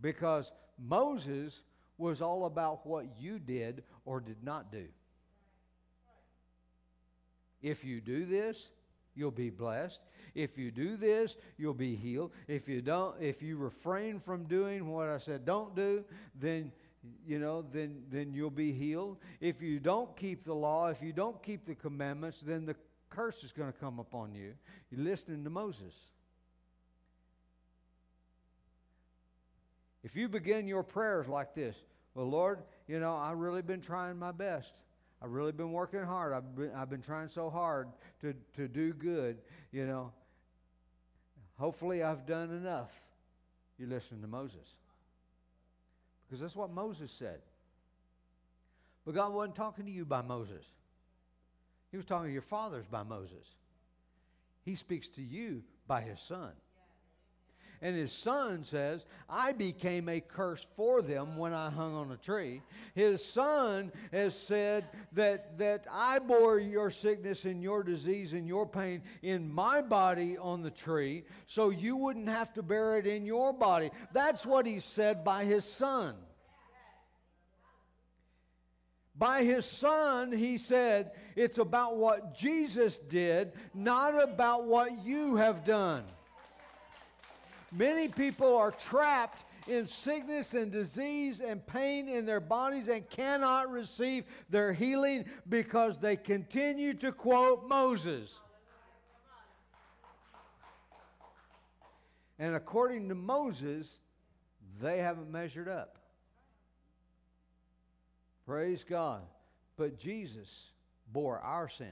[0.00, 1.62] Because Moses
[1.98, 4.86] was all about what you did or did not do.
[7.62, 8.70] If you do this,
[9.14, 10.00] you'll be blessed.
[10.34, 12.32] If you do this, you'll be healed.
[12.48, 16.04] If you don't, if you refrain from doing what I said don't do,
[16.38, 16.72] then
[17.26, 19.18] you know, then then you'll be healed.
[19.40, 22.76] If you don't keep the law, if you don't keep the commandments, then the
[23.10, 24.54] curse is going to come upon you.
[24.90, 25.94] You're listening to Moses.
[30.02, 31.76] If you begin your prayers like this,
[32.14, 34.72] well, Lord, you know, I've really been trying my best.
[35.22, 36.32] I've really been working hard.
[36.32, 37.88] I've been, I've been trying so hard
[38.22, 39.38] to, to do good,
[39.70, 40.12] you know.
[41.58, 42.90] Hopefully, I've done enough.
[43.78, 44.74] You listen to Moses.
[46.26, 47.40] Because that's what Moses said.
[49.04, 50.64] But God wasn't talking to you by Moses,
[51.90, 53.46] He was talking to your fathers by Moses.
[54.64, 56.52] He speaks to you by His Son.
[57.82, 62.16] And his son says, I became a curse for them when I hung on a
[62.16, 62.62] tree.
[62.94, 68.68] His son has said that, that I bore your sickness and your disease and your
[68.68, 73.26] pain in my body on the tree, so you wouldn't have to bear it in
[73.26, 73.90] your body.
[74.12, 76.14] That's what he said by his son.
[79.16, 85.64] By his son, he said, it's about what Jesus did, not about what you have
[85.64, 86.04] done.
[87.72, 93.70] Many people are trapped in sickness and disease and pain in their bodies and cannot
[93.70, 98.38] receive their healing because they continue to quote Moses.
[102.38, 104.00] And according to Moses,
[104.80, 105.96] they haven't measured up.
[108.44, 109.22] Praise God.
[109.76, 110.72] But Jesus
[111.10, 111.90] bore our sins,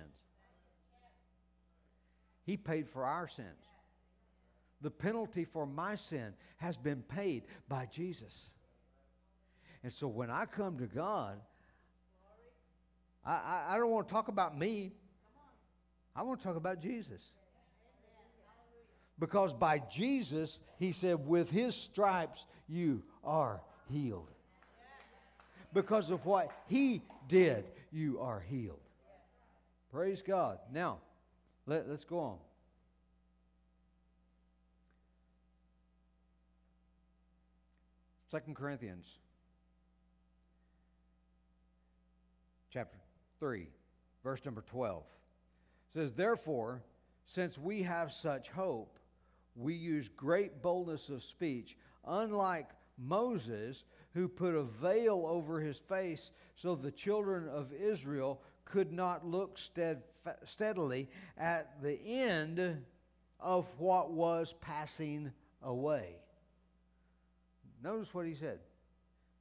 [2.45, 3.70] He paid for our sins.
[4.83, 8.51] The penalty for my sin has been paid by Jesus.
[9.83, 11.39] And so when I come to God,
[13.25, 14.93] I, I, I don't want to talk about me.
[16.15, 17.21] I want to talk about Jesus.
[19.19, 23.61] Because by Jesus, he said, with his stripes, you are
[23.91, 24.31] healed.
[25.75, 28.81] Because of what he did, you are healed.
[29.93, 30.59] Praise God.
[30.73, 30.99] Now,
[31.67, 32.39] let, let's go on.
[38.31, 39.19] Second Corinthians
[42.73, 42.99] chapter
[43.41, 43.67] 3,
[44.23, 45.03] verse number 12
[45.93, 46.85] says, Therefore,
[47.27, 49.01] since we have such hope,
[49.57, 51.77] we use great boldness of speech,
[52.07, 53.83] unlike Moses,
[54.15, 59.59] who put a veil over his face so the children of Israel could not look
[60.45, 62.85] steadily at the end
[63.41, 65.33] of what was passing
[65.65, 66.15] away.
[67.83, 68.59] Notice what he said.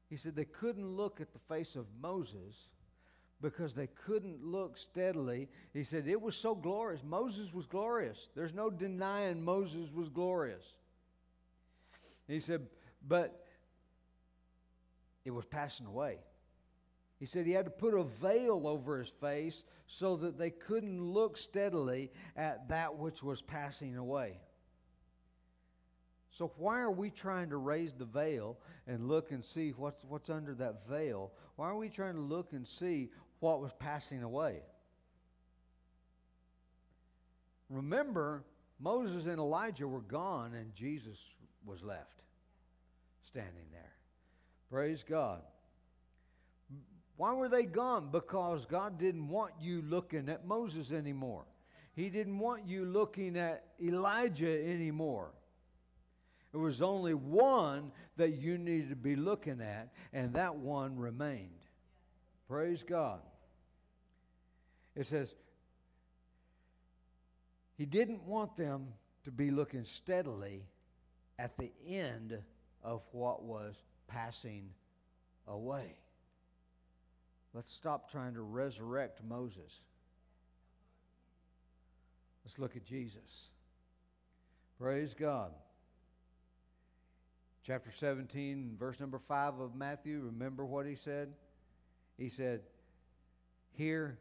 [0.09, 2.69] He said they couldn't look at the face of Moses
[3.41, 5.47] because they couldn't look steadily.
[5.73, 7.01] He said it was so glorious.
[7.03, 8.29] Moses was glorious.
[8.35, 10.63] There's no denying Moses was glorious.
[12.27, 12.67] He said,
[13.07, 13.45] but
[15.25, 16.17] it was passing away.
[17.19, 21.03] He said he had to put a veil over his face so that they couldn't
[21.03, 24.39] look steadily at that which was passing away.
[26.39, 30.29] So, why are we trying to raise the veil and look and see what's, what's
[30.29, 31.33] under that veil?
[31.57, 33.09] Why are we trying to look and see
[33.41, 34.61] what was passing away?
[37.69, 38.45] Remember,
[38.79, 41.19] Moses and Elijah were gone and Jesus
[41.65, 42.21] was left
[43.21, 43.95] standing there.
[44.71, 45.41] Praise God.
[47.17, 48.11] Why were they gone?
[48.13, 51.43] Because God didn't want you looking at Moses anymore.
[51.97, 55.33] He didn't want you looking at Elijah anymore.
[56.52, 61.50] There was only one that you needed to be looking at, and that one remained.
[62.47, 63.20] Praise God.
[64.95, 65.36] It says,
[67.78, 68.88] He didn't want them
[69.26, 70.64] to be looking steadily
[71.38, 72.38] at the end
[72.84, 73.76] of what was
[74.08, 74.70] passing
[75.47, 75.95] away.
[77.54, 79.82] Let's stop trying to resurrect Moses.
[82.43, 83.50] Let's look at Jesus.
[84.80, 85.52] Praise God
[87.64, 91.34] chapter 17, verse number 5 of Matthew, remember what he said?
[92.18, 92.62] He said,
[93.72, 94.18] Hear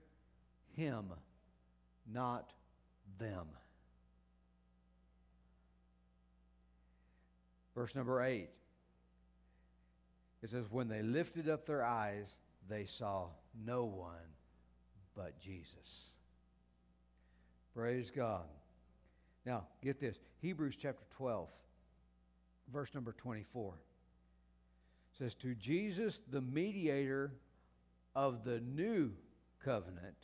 [0.77, 1.07] him,
[2.13, 2.53] not
[3.19, 3.47] them.
[7.75, 8.49] Verse number 8,
[10.43, 13.27] it says, When they lifted up their eyes, they saw
[13.65, 14.15] no one
[15.17, 16.11] but Jesus.
[17.75, 18.47] Praise God.
[19.45, 21.49] Now, get this Hebrews chapter 12
[22.73, 23.75] verse number 24.
[23.75, 27.33] It says, To Jesus, the mediator
[28.15, 29.13] of the new
[29.65, 30.17] covenant,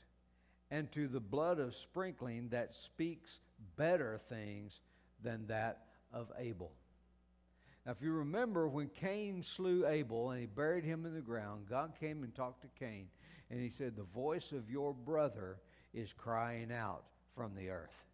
[0.71, 3.41] and to the blood of sprinkling that speaks
[3.77, 4.81] better things
[5.23, 6.73] than that of Abel.
[7.85, 11.67] Now, if you remember when Cain slew Abel and he buried him in the ground,
[11.69, 13.09] God came and talked to Cain
[13.51, 15.59] and he said, The voice of your brother
[15.93, 18.05] is crying out from the earth.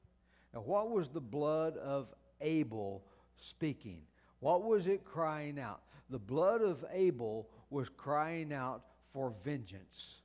[0.52, 2.08] Now, what was the blood of
[2.40, 3.04] Abel
[3.36, 4.02] speaking?
[4.40, 5.80] What was it crying out?
[6.08, 8.82] The blood of Abel was crying out
[9.12, 10.16] for vengeance.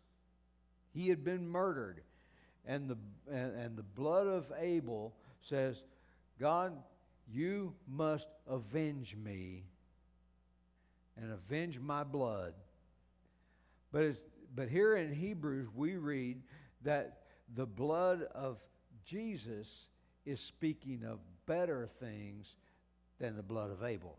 [0.94, 2.02] He had been murdered,
[2.66, 2.98] and the,
[3.30, 5.84] and, and the blood of Abel says,
[6.40, 6.74] God,
[7.32, 9.66] you must avenge me
[11.18, 12.54] and avenge my blood.
[13.92, 14.16] But,
[14.54, 16.42] but here in Hebrews, we read
[16.84, 17.20] that
[17.54, 18.58] the blood of
[19.06, 19.88] Jesus
[20.26, 22.56] is speaking of better things
[23.20, 24.18] than the blood of Abel.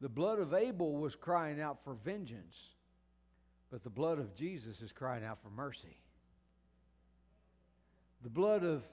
[0.00, 2.58] The blood of Abel was crying out for vengeance,
[3.70, 5.96] but the blood of Jesus is crying out for mercy.
[8.22, 8.84] The blood of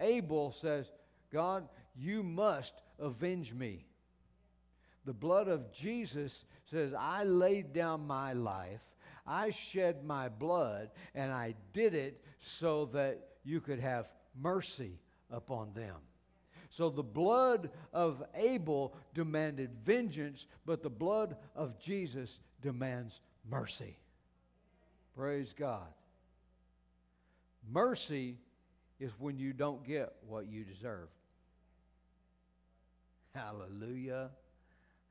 [0.00, 0.86] Abel says,
[1.32, 3.86] God, you must avenge me.
[5.04, 8.80] The blood of Jesus says, I laid down my life,
[9.26, 14.98] I shed my blood, and I did it so that you could have mercy
[15.30, 15.96] upon them.
[16.76, 23.96] So the blood of Abel demanded vengeance, but the blood of Jesus demands mercy.
[25.16, 25.86] Praise God.
[27.70, 28.38] Mercy
[28.98, 31.06] is when you don't get what you deserve.
[33.36, 34.30] Hallelujah.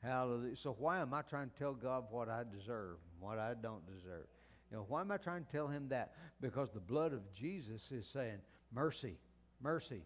[0.02, 0.58] Hallelujah.
[0.58, 4.28] So why am I trying to tell God what I deserve, what I don't deserve?
[4.70, 6.12] You know, why am I trying to tell him that?
[6.42, 8.40] Because the blood of Jesus is saying,
[8.74, 9.16] mercy,
[9.62, 10.02] mercy,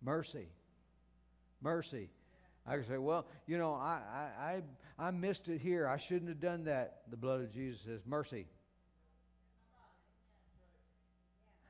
[0.00, 0.46] mercy,
[1.62, 2.10] mercy.
[2.66, 5.88] I can say, well, you know, I, I, I, I missed it here.
[5.88, 7.02] I shouldn't have done that.
[7.10, 8.46] The blood of Jesus says, mercy.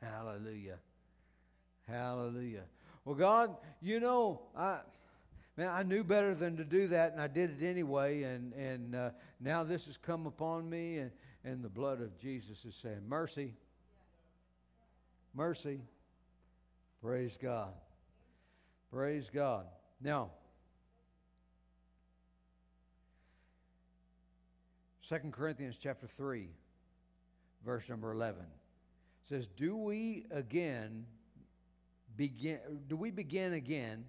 [0.02, 0.78] Hallelujah.
[1.88, 2.62] Hallelujah.
[3.04, 4.78] Well, God, you know, I
[5.56, 8.22] man, I knew better than to do that, and I did it anyway.
[8.22, 9.10] And and uh,
[9.40, 11.10] now this has come upon me, and
[11.44, 13.54] and the blood of Jesus is saying, mercy,
[15.34, 15.80] mercy.
[17.02, 17.72] Praise God.
[18.92, 19.64] Praise God.
[20.00, 20.30] Now,
[25.06, 26.48] 2 Corinthians chapter 3,
[27.64, 28.42] verse number 11
[29.28, 31.04] says, Do we again
[32.16, 34.04] begin do we begin again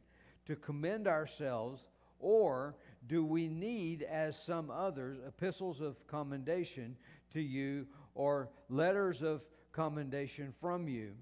[0.45, 1.85] to commend ourselves,
[2.19, 2.75] or
[3.07, 6.95] do we need, as some others, epistles of commendation
[7.33, 7.85] to you
[8.15, 11.13] or letters of commendation from you?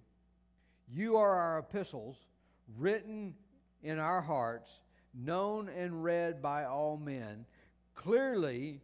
[0.87, 2.17] You are our epistles,
[2.77, 3.33] written
[3.81, 4.81] in our hearts,
[5.13, 7.45] known and read by all men.
[7.95, 8.81] Clearly,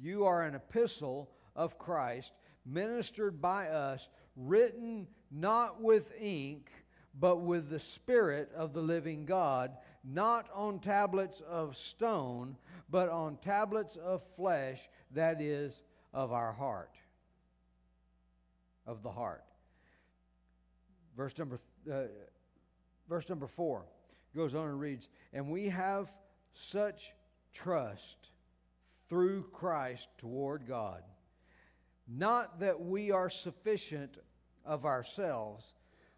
[0.00, 2.32] you are an epistle of Christ,
[2.64, 6.70] ministered by us, written not with ink
[7.20, 9.72] but with the Spirit of the living God,
[10.04, 12.56] not on tablets of stone,
[12.90, 15.82] but on tablets of flesh, that is,
[16.14, 16.94] of our heart.
[18.86, 19.44] Of the heart.
[21.16, 21.60] Verse number,
[21.92, 22.02] uh,
[23.08, 23.84] verse number four
[24.36, 26.12] goes on and reads, And we have
[26.52, 27.12] such
[27.52, 28.30] trust
[29.08, 31.02] through Christ toward God.
[32.06, 34.18] Not that we are sufficient
[34.64, 35.74] of ourselves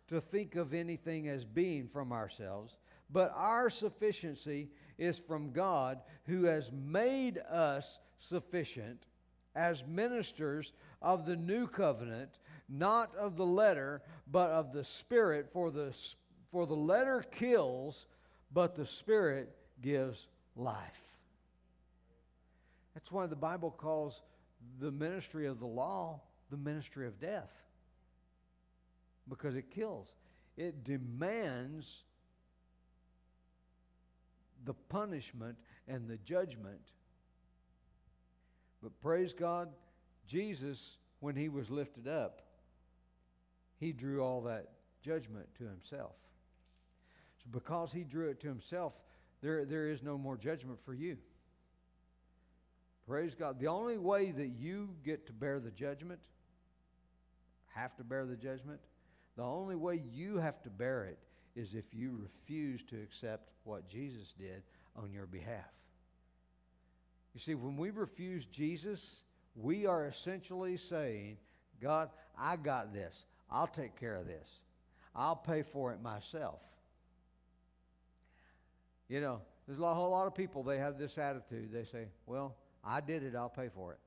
[0.09, 2.77] to think of anything as being from ourselves,
[3.13, 9.07] but our sufficiency is from God who has made us sufficient
[9.55, 12.39] as ministers of the new covenant,
[12.69, 15.49] not of the letter, but of the Spirit.
[15.53, 15.95] For the,
[16.51, 18.07] for the letter kills,
[18.53, 20.27] but the Spirit gives
[20.57, 20.77] life.
[22.95, 24.23] That's why the Bible calls
[24.79, 26.21] the ministry of the law
[26.51, 27.51] the ministry of death
[29.29, 30.13] because it kills.
[30.57, 32.03] It demands
[34.65, 35.57] the punishment
[35.89, 36.81] and the judgment.
[38.83, 39.69] But praise God,
[40.27, 42.43] Jesus, when he was lifted up,
[43.79, 44.73] he drew all that
[45.03, 46.17] judgment to himself.
[47.43, 48.93] So because he drew it to himself,
[49.43, 51.17] there, there is no more judgment for you.
[53.07, 53.59] Praise God.
[53.59, 56.21] The only way that you get to bear the judgment,
[57.75, 58.81] have to bear the judgment,
[59.37, 61.19] the only way you have to bear it
[61.57, 64.63] is if you refuse to accept what Jesus did
[64.97, 65.71] on your behalf.
[67.35, 69.23] You see, when we refuse Jesus,
[69.55, 71.39] we are essentially saying,
[71.81, 73.25] God, I got this.
[73.51, 74.49] I'll take care of this.
[75.15, 76.61] I'll pay for it myself.
[79.11, 81.71] You know, there's a whole lot of people, they have this attitude.
[81.73, 82.55] They say, Well,
[82.85, 83.99] I did it, I'll pay for it.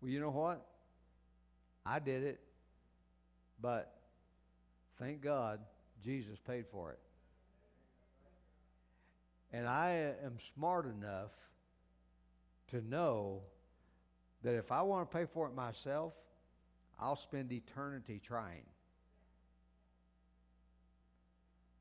[0.00, 0.64] Well, you know what?
[1.84, 2.40] I did it,
[3.60, 3.92] but
[5.00, 5.58] thank God
[6.04, 6.98] Jesus paid for it.
[9.52, 11.32] And I am smart enough
[12.68, 13.40] to know
[14.44, 16.12] that if I want to pay for it myself,
[16.98, 18.62] I'll spend eternity trying.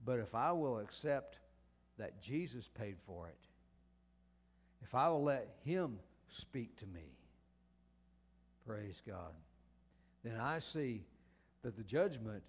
[0.05, 1.37] But if I will accept
[1.97, 3.37] that Jesus paid for it,
[4.83, 5.99] if I will let Him
[6.29, 7.17] speak to me,
[8.65, 9.33] praise God,
[10.23, 11.03] then I see
[11.63, 12.43] that the judgment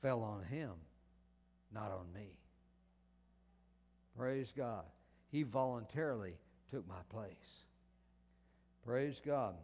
[0.00, 0.70] fell on Him,
[1.72, 2.28] not on me.
[4.16, 4.84] Praise God.
[5.30, 6.34] He voluntarily
[6.70, 7.64] took my place.
[8.84, 9.54] Praise God.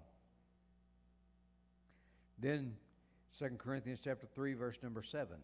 [2.38, 2.74] Then
[3.38, 5.36] 2 Corinthians chapter 3 verse number 7.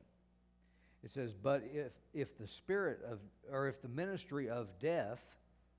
[1.04, 5.22] It says, "But if if the spirit of or if the ministry of death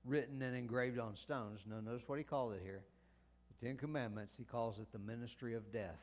[0.06, 2.84] written and engraved on stones, now notice what he called it here.
[3.60, 6.00] The 10 commandments, he calls it the ministry of death.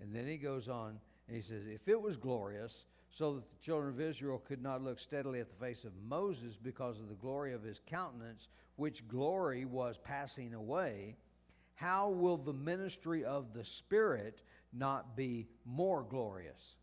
[0.00, 3.64] And then he goes on and he says, If it was glorious, so that the
[3.64, 7.14] children of Israel could not look steadily at the face of Moses because of the
[7.14, 11.16] glory of his countenance, which glory was passing away,
[11.74, 14.40] how will the ministry of the Spirit
[14.72, 16.76] not be more glorious?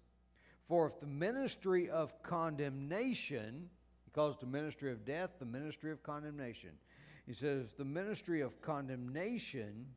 [0.67, 3.69] For if the ministry of condemnation,
[4.05, 6.71] he calls the ministry of death, the ministry of condemnation.
[7.25, 9.87] He says, the ministry of condemnation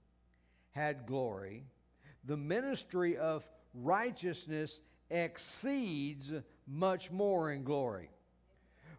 [0.71, 1.65] had glory,
[2.25, 4.81] the ministry of righteousness
[5.11, 6.33] exceeds
[6.67, 8.09] much more in glory.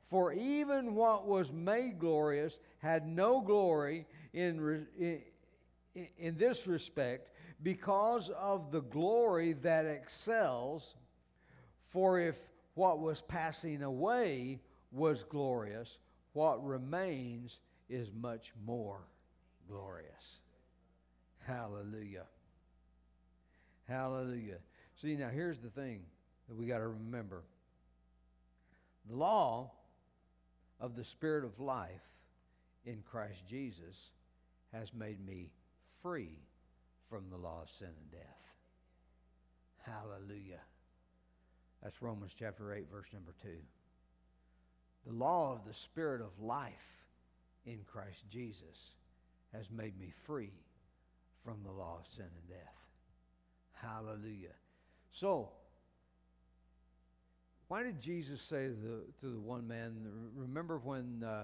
[0.07, 5.21] For even what was made glorious had no glory in, in,
[6.17, 7.29] in this respect
[7.64, 10.95] because of the glory that excels.
[11.88, 12.38] For if
[12.76, 14.59] what was passing away
[14.91, 15.97] was glorious,
[16.34, 17.59] what remains
[17.89, 19.07] is much more
[19.68, 20.39] glorious.
[21.45, 22.26] Hallelujah.
[23.88, 24.57] Hallelujah.
[25.01, 26.01] See, now here's the thing
[26.47, 27.43] that we got to remember
[29.09, 29.72] the law
[30.80, 31.89] of the Spirit of life
[32.86, 34.11] in Christ Jesus
[34.72, 35.49] has made me
[36.01, 36.39] free
[37.14, 38.39] from the law of sin and death.
[39.86, 40.61] Hallelujah.
[41.84, 43.49] That's Romans chapter 8, verse number 2.
[45.05, 47.05] The law of the Spirit of life
[47.68, 48.95] in Christ Jesus
[49.53, 50.53] has made me free
[51.45, 52.76] from the law of sin and death.
[53.74, 54.55] Hallelujah.
[55.11, 55.49] So,
[57.68, 59.93] why did Jesus say to the, to the one man,
[60.36, 61.43] remember when uh,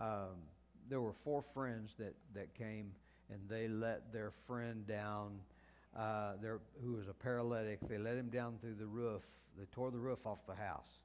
[0.00, 0.42] um,
[0.88, 2.90] there were four friends that, that came
[3.32, 5.38] and they let their friend down,
[5.96, 9.22] uh, their, who was a paralytic, they let him down through the roof.
[9.58, 11.00] They tore the roof off the house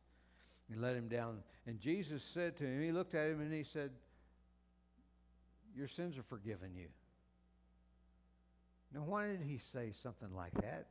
[0.72, 1.39] and let him down.
[1.65, 3.91] And Jesus said to him, he looked at him and he said,
[5.76, 6.88] Your sins are forgiven you.
[8.93, 10.88] Now, why did he say something like that?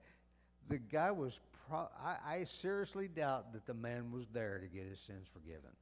[0.71, 4.87] the guy was, pro- I, I seriously doubt that the man was there to get
[4.87, 5.73] his sins forgiven.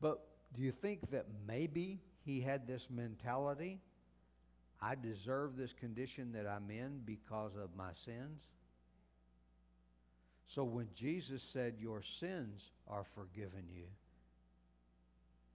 [0.00, 0.20] But
[0.54, 3.80] do you think that maybe he had this mentality?
[4.80, 8.42] I deserve this condition that I'm in because of my sins?
[10.46, 13.86] So when Jesus said, Your sins are forgiven you,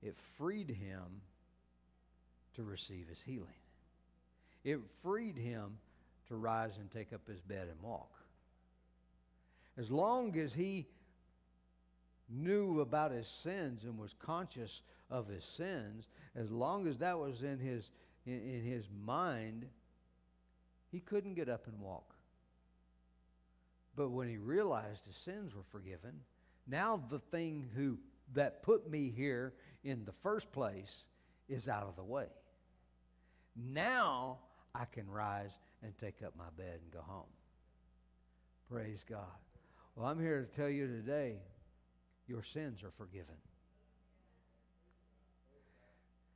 [0.01, 1.21] it freed him
[2.55, 3.47] to receive his healing.
[4.63, 5.77] It freed him
[6.27, 8.11] to rise and take up his bed and walk.
[9.77, 10.87] As long as he
[12.29, 17.43] knew about his sins and was conscious of his sins, as long as that was
[17.43, 17.91] in his,
[18.25, 19.65] in, in his mind,
[20.91, 22.15] he couldn't get up and walk.
[23.95, 26.13] But when he realized his sins were forgiven,
[26.67, 27.97] now the thing who
[28.33, 29.53] that put me here
[29.83, 31.05] in the first place
[31.47, 32.27] is out of the way.
[33.55, 34.39] Now
[34.75, 35.51] I can rise
[35.81, 37.29] and take up my bed and go home.
[38.69, 39.23] Praise God.
[39.95, 41.37] Well, I'm here to tell you today
[42.27, 43.35] your sins are forgiven.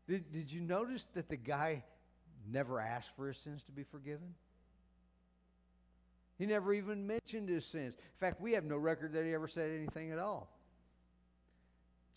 [0.07, 1.83] Did, did you notice that the guy
[2.49, 4.33] never asked for his sins to be forgiven?
[6.37, 7.93] He never even mentioned his sins.
[7.95, 10.49] In fact, we have no record that he ever said anything at all.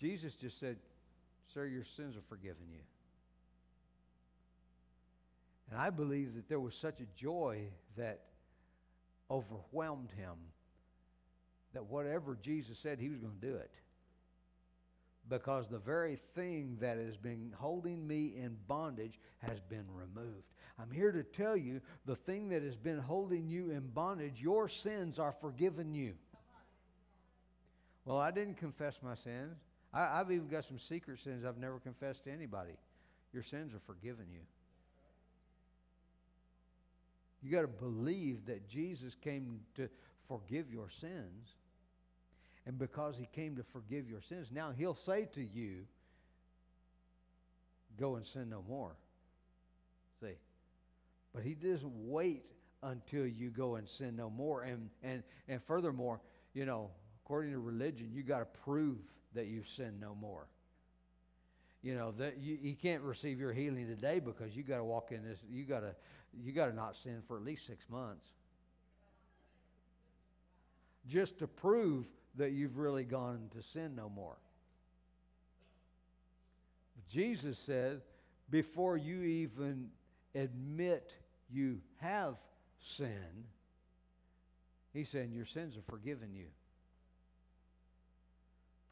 [0.01, 0.77] Jesus just said,
[1.53, 2.81] Sir, your sins are forgiven you.
[5.71, 7.65] And I believe that there was such a joy
[7.97, 8.21] that
[9.31, 10.37] overwhelmed him
[11.75, 13.71] that whatever Jesus said, he was going to do it.
[15.29, 20.45] Because the very thing that has been holding me in bondage has been removed.
[20.79, 24.69] I'm here to tell you the thing that has been holding you in bondage, your
[24.69, 26.15] sins are forgiven you.
[28.05, 29.57] Well, I didn't confess my sins.
[29.93, 32.77] I, I've even got some secret sins I've never confessed to anybody.
[33.33, 34.41] Your sins are forgiven you.
[37.43, 39.89] You got to believe that Jesus came to
[40.29, 41.57] forgive your sins.
[42.67, 45.85] And because he came to forgive your sins, now he'll say to you,
[47.99, 48.97] Go and sin no more.
[50.21, 50.35] See?
[51.33, 52.45] But he doesn't wait
[52.83, 54.63] until you go and sin no more.
[54.63, 56.21] And, and, and furthermore,
[56.55, 56.91] you know,
[57.25, 58.99] according to religion, you got to prove
[59.35, 60.47] that you've sinned no more.
[61.83, 65.13] You know that you, you can't receive your healing today because you got to walk
[65.13, 65.39] in this.
[65.51, 65.95] You got to
[66.43, 68.27] you got to not sin for at least six months,
[71.07, 72.07] just to prove
[72.37, 74.37] that you've really gone to sin no more.
[77.09, 78.01] Jesus said,
[78.51, 79.91] before you even
[80.35, 81.13] admit
[81.51, 82.37] you have
[82.79, 83.45] sin,
[84.93, 86.47] He said, Your sins are forgiven you.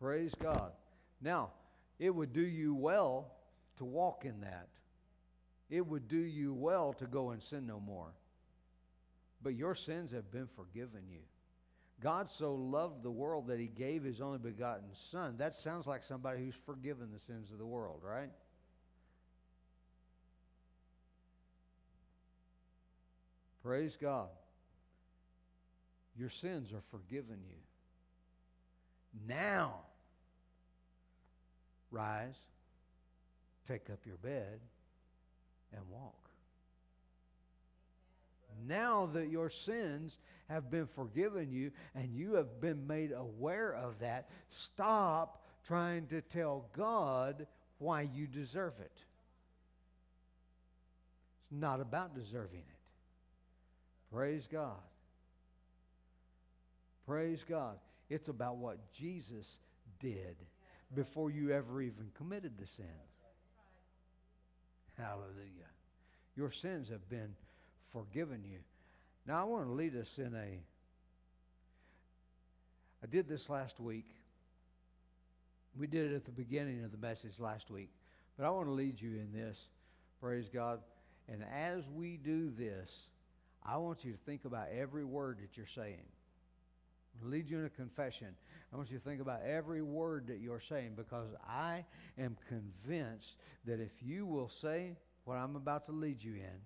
[0.00, 0.72] Praise God.
[1.20, 1.50] Now,
[1.98, 3.32] it would do you well
[3.76, 4.68] to walk in that.
[5.70, 8.12] It would do you well to go and sin no more.
[9.42, 11.20] But your sins have been forgiven you.
[12.02, 15.36] God so loved the world that he gave his only begotten Son.
[15.38, 18.30] That sounds like somebody who's forgiven the sins of the world, right?
[23.62, 24.28] Praise God.
[26.18, 27.56] Your sins are forgiven you.
[29.28, 29.76] Now,
[31.90, 32.36] rise,
[33.68, 34.58] take up your bed,
[35.72, 36.22] and walk.
[38.66, 40.18] Now that your sins
[40.52, 46.20] have been forgiven you and you have been made aware of that, stop trying to
[46.20, 47.46] tell God
[47.78, 48.92] why you deserve it.
[51.42, 54.14] It's not about deserving it.
[54.14, 54.76] Praise God.
[57.06, 57.76] Praise God.
[58.10, 59.58] It's about what Jesus
[60.00, 60.36] did
[60.94, 62.84] before you ever even committed the sin.
[64.98, 65.70] Hallelujah.
[66.36, 67.34] Your sins have been
[67.92, 68.58] forgiven you.
[69.26, 70.60] Now, I want to lead us in a.
[73.02, 74.06] I did this last week.
[75.78, 77.90] We did it at the beginning of the message last week.
[78.36, 79.58] But I want to lead you in this.
[80.20, 80.80] Praise God.
[81.28, 82.90] And as we do this,
[83.64, 86.04] I want you to think about every word that you're saying.
[87.22, 88.28] I'll lead you in a confession.
[88.72, 91.84] I want you to think about every word that you're saying because I
[92.18, 96.60] am convinced that if you will say what I'm about to lead you in,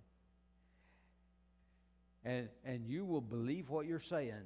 [2.27, 4.43] and, and you will believe what you're saying,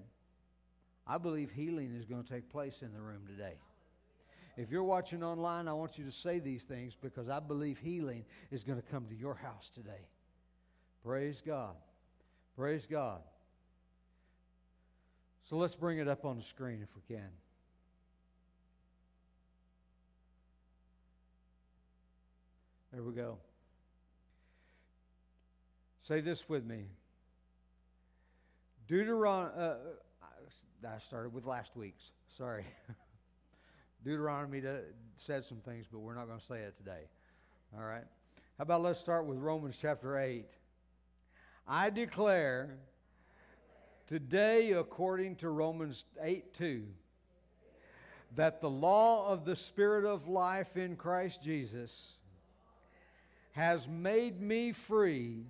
[1.06, 3.54] I believe healing is going to take place in the room today.
[4.58, 8.24] If you're watching online, I want you to say these things because I believe healing
[8.50, 10.06] is going to come to your house today.
[11.02, 11.74] Praise God.
[12.54, 13.22] Praise God.
[15.48, 17.30] So let's bring it up on the screen if we can.
[22.92, 23.38] There we go.
[26.02, 26.84] Say this with me.
[28.90, 29.74] Deuteronomy, uh,
[30.84, 32.10] I started with last week's.
[32.36, 32.64] Sorry.
[34.04, 34.60] Deuteronomy
[35.16, 37.02] said some things, but we're not going to say it today.
[37.78, 38.02] All right?
[38.58, 40.44] How about let's start with Romans chapter 8.
[41.68, 42.78] I declare
[44.08, 46.84] today, according to Romans 8 2,
[48.34, 52.14] that the law of the Spirit of life in Christ Jesus
[53.52, 55.44] has made me free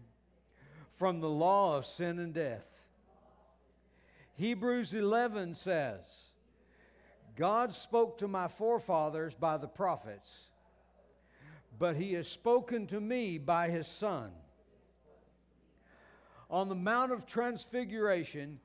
[0.96, 2.69] from the law of sin and death.
[4.40, 6.00] Hebrews 11 says,
[7.36, 10.44] God spoke to my forefathers by the prophets,
[11.78, 14.30] but he has spoken to me by his Son.
[16.48, 18.60] On the Mount of Transfiguration,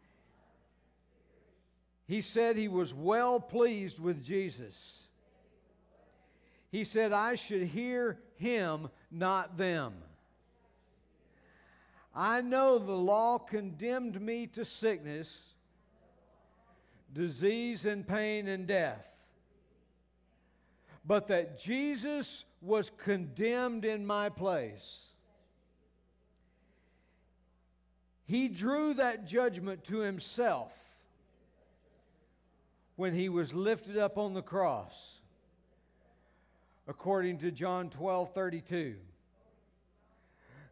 [2.08, 5.04] he said he was well pleased with Jesus.
[6.72, 9.96] He said, I should hear him, not them.
[12.16, 15.55] I know the law condemned me to sickness,
[17.16, 19.08] disease, and pain and death.
[21.04, 25.08] But that Jesus was condemned in my place.
[28.26, 30.74] He drew that judgment to himself
[32.96, 35.20] when he was lifted up on the cross,
[36.88, 38.96] according to John 12 32.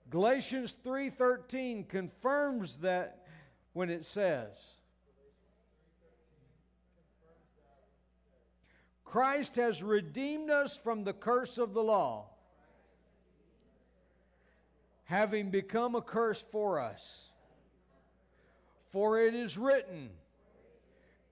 [0.10, 3.26] Galatians 3:13 confirms that
[3.74, 4.73] when it says
[9.14, 12.26] Christ has redeemed us from the curse of the law.
[15.04, 17.30] Having become a curse for us.
[18.92, 20.10] For it is written,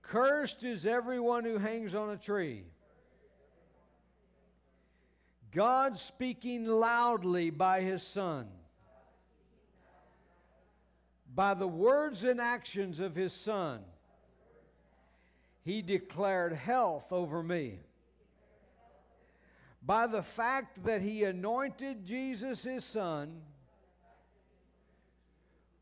[0.00, 2.62] Cursed is everyone who hangs on a tree.
[5.50, 8.46] God speaking loudly by his Son,
[11.34, 13.80] by the words and actions of his Son,
[15.64, 17.78] he declared health over me.
[19.84, 23.40] By the fact that he anointed Jesus, his Son,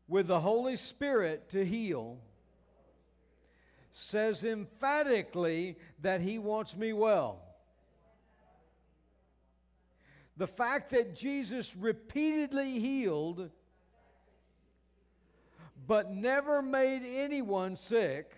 [0.07, 2.17] with the Holy Spirit to heal,
[3.93, 7.39] says emphatically that he wants me well.
[10.37, 13.51] The fact that Jesus repeatedly healed
[15.87, 18.33] but never made anyone sick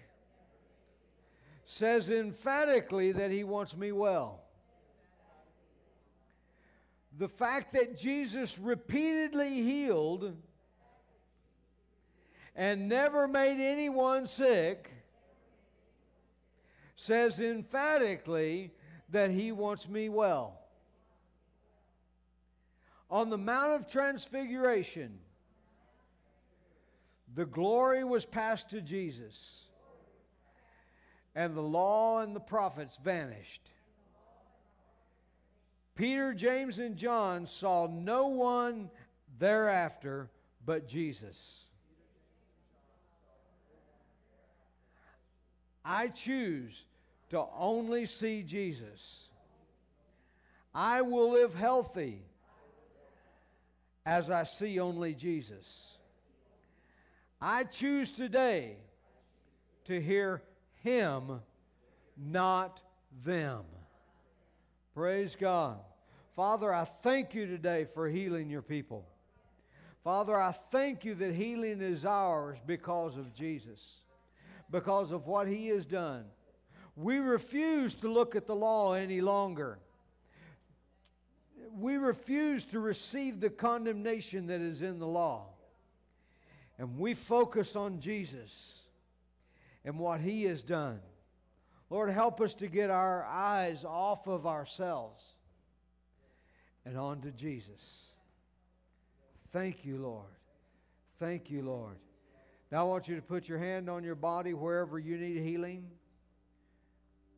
[1.74, 4.44] says emphatically that he wants me well.
[7.18, 10.36] The fact that Jesus repeatedly healed
[12.56, 14.92] and never made anyone sick
[16.96, 18.72] says emphatically
[19.10, 20.60] that he wants me well.
[23.10, 25.18] On the Mount of Transfiguration,
[27.34, 29.66] the glory was passed to Jesus,
[31.36, 33.62] and the law and the prophets vanished.
[35.96, 38.90] Peter, James, and John saw no one
[39.40, 40.30] thereafter
[40.66, 41.66] but Jesus.
[45.86, 46.86] I choose
[47.30, 49.28] to only see Jesus.
[50.74, 52.24] I will live healthy
[54.06, 55.98] as I see only Jesus.
[57.42, 58.78] I choose today
[59.86, 60.42] to hear
[60.84, 61.42] Him,
[62.18, 62.82] not
[63.24, 63.64] them.
[64.94, 65.80] Praise God.
[66.36, 69.06] Father, I thank you today for healing your people.
[70.04, 74.04] Father, I thank you that healing is ours because of Jesus
[74.74, 76.26] because of what he has done.
[76.96, 79.78] We refuse to look at the law any longer.
[81.80, 85.50] We refuse to receive the condemnation that is in the law.
[86.80, 88.80] And we focus on Jesus
[89.86, 91.00] and what he has done.
[91.90, 95.24] Lord, help us to get our eyes off of ourselves
[96.86, 98.08] and onto Jesus.
[99.52, 100.26] Thank you, Lord.
[101.20, 101.98] Thank you, Lord.
[102.72, 105.86] Now I want you to put your hand on your body wherever you need healing.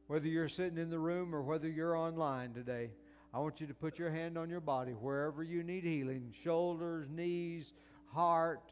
[0.07, 2.91] Whether you're sitting in the room or whether you're online today,
[3.33, 7.07] I want you to put your hand on your body wherever you need healing shoulders,
[7.09, 7.73] knees,
[8.13, 8.71] heart,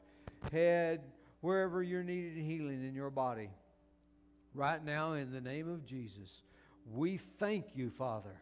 [0.51, 1.01] head,
[1.41, 3.49] wherever you're needed healing in your body.
[4.55, 6.43] Right now, in the name of Jesus,
[6.93, 8.35] we thank you, Father,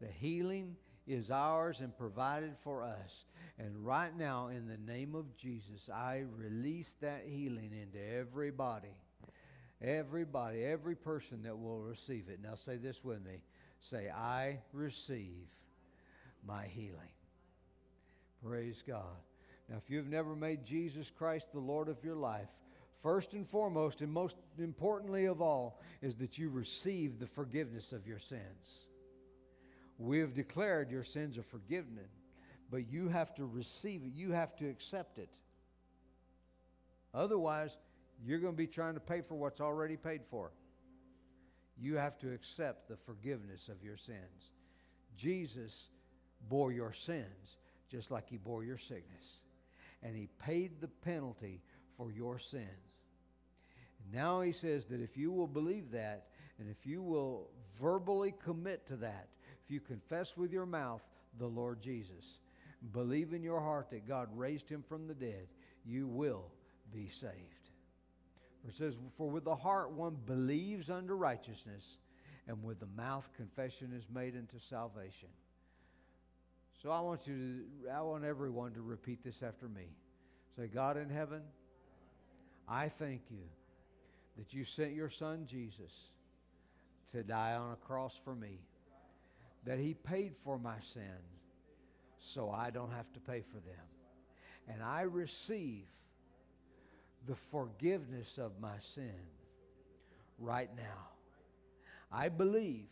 [0.00, 3.24] that healing is ours and provided for us.
[3.58, 8.94] And right now, in the name of Jesus, I release that healing into everybody.
[9.80, 12.40] Everybody, every person that will receive it.
[12.42, 13.42] Now say this with me.
[13.80, 15.46] Say, I receive
[16.46, 17.12] my healing.
[18.44, 19.04] Praise God.
[19.68, 22.48] Now, if you've never made Jesus Christ the Lord of your life,
[23.02, 28.06] first and foremost, and most importantly of all, is that you receive the forgiveness of
[28.06, 28.86] your sins.
[29.98, 32.00] We have declared your sins are forgiven
[32.70, 35.28] but you have to receive it, you have to accept it.
[37.14, 37.76] Otherwise,
[38.24, 40.50] you're going to be trying to pay for what's already paid for.
[41.78, 44.52] You have to accept the forgiveness of your sins.
[45.16, 45.88] Jesus
[46.48, 47.58] bore your sins
[47.90, 49.40] just like he bore your sickness.
[50.02, 51.62] And he paid the penalty
[51.96, 52.64] for your sins.
[54.12, 56.28] Now he says that if you will believe that,
[56.58, 59.28] and if you will verbally commit to that,
[59.64, 61.02] if you confess with your mouth
[61.38, 62.38] the Lord Jesus,
[62.92, 65.48] believe in your heart that God raised him from the dead,
[65.84, 66.44] you will
[66.92, 67.32] be saved.
[68.62, 71.98] For it says, For with the heart one believes unto righteousness,
[72.48, 75.28] and with the mouth confession is made unto salvation.
[76.82, 79.88] So I want you to, I want everyone to repeat this after me.
[80.56, 81.42] Say, God in heaven,
[82.68, 83.44] I thank you
[84.36, 85.92] that you sent your son Jesus
[87.12, 88.60] to die on a cross for me,
[89.64, 91.06] that he paid for my sins
[92.18, 93.86] so I don't have to pay for them.
[94.68, 95.86] And I receive
[97.26, 99.14] the forgiveness of my sin
[100.38, 101.08] right now.
[102.10, 102.86] I believe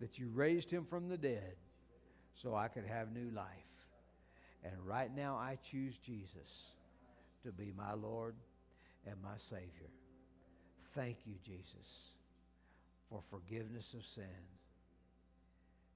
[0.00, 1.56] that you raised him from the dead
[2.34, 3.46] so I could have new life.
[4.64, 6.72] And right now I choose Jesus
[7.44, 8.34] to be my Lord
[9.06, 9.90] and my Savior.
[10.94, 12.14] Thank you, Jesus,
[13.08, 14.59] for forgiveness of sins.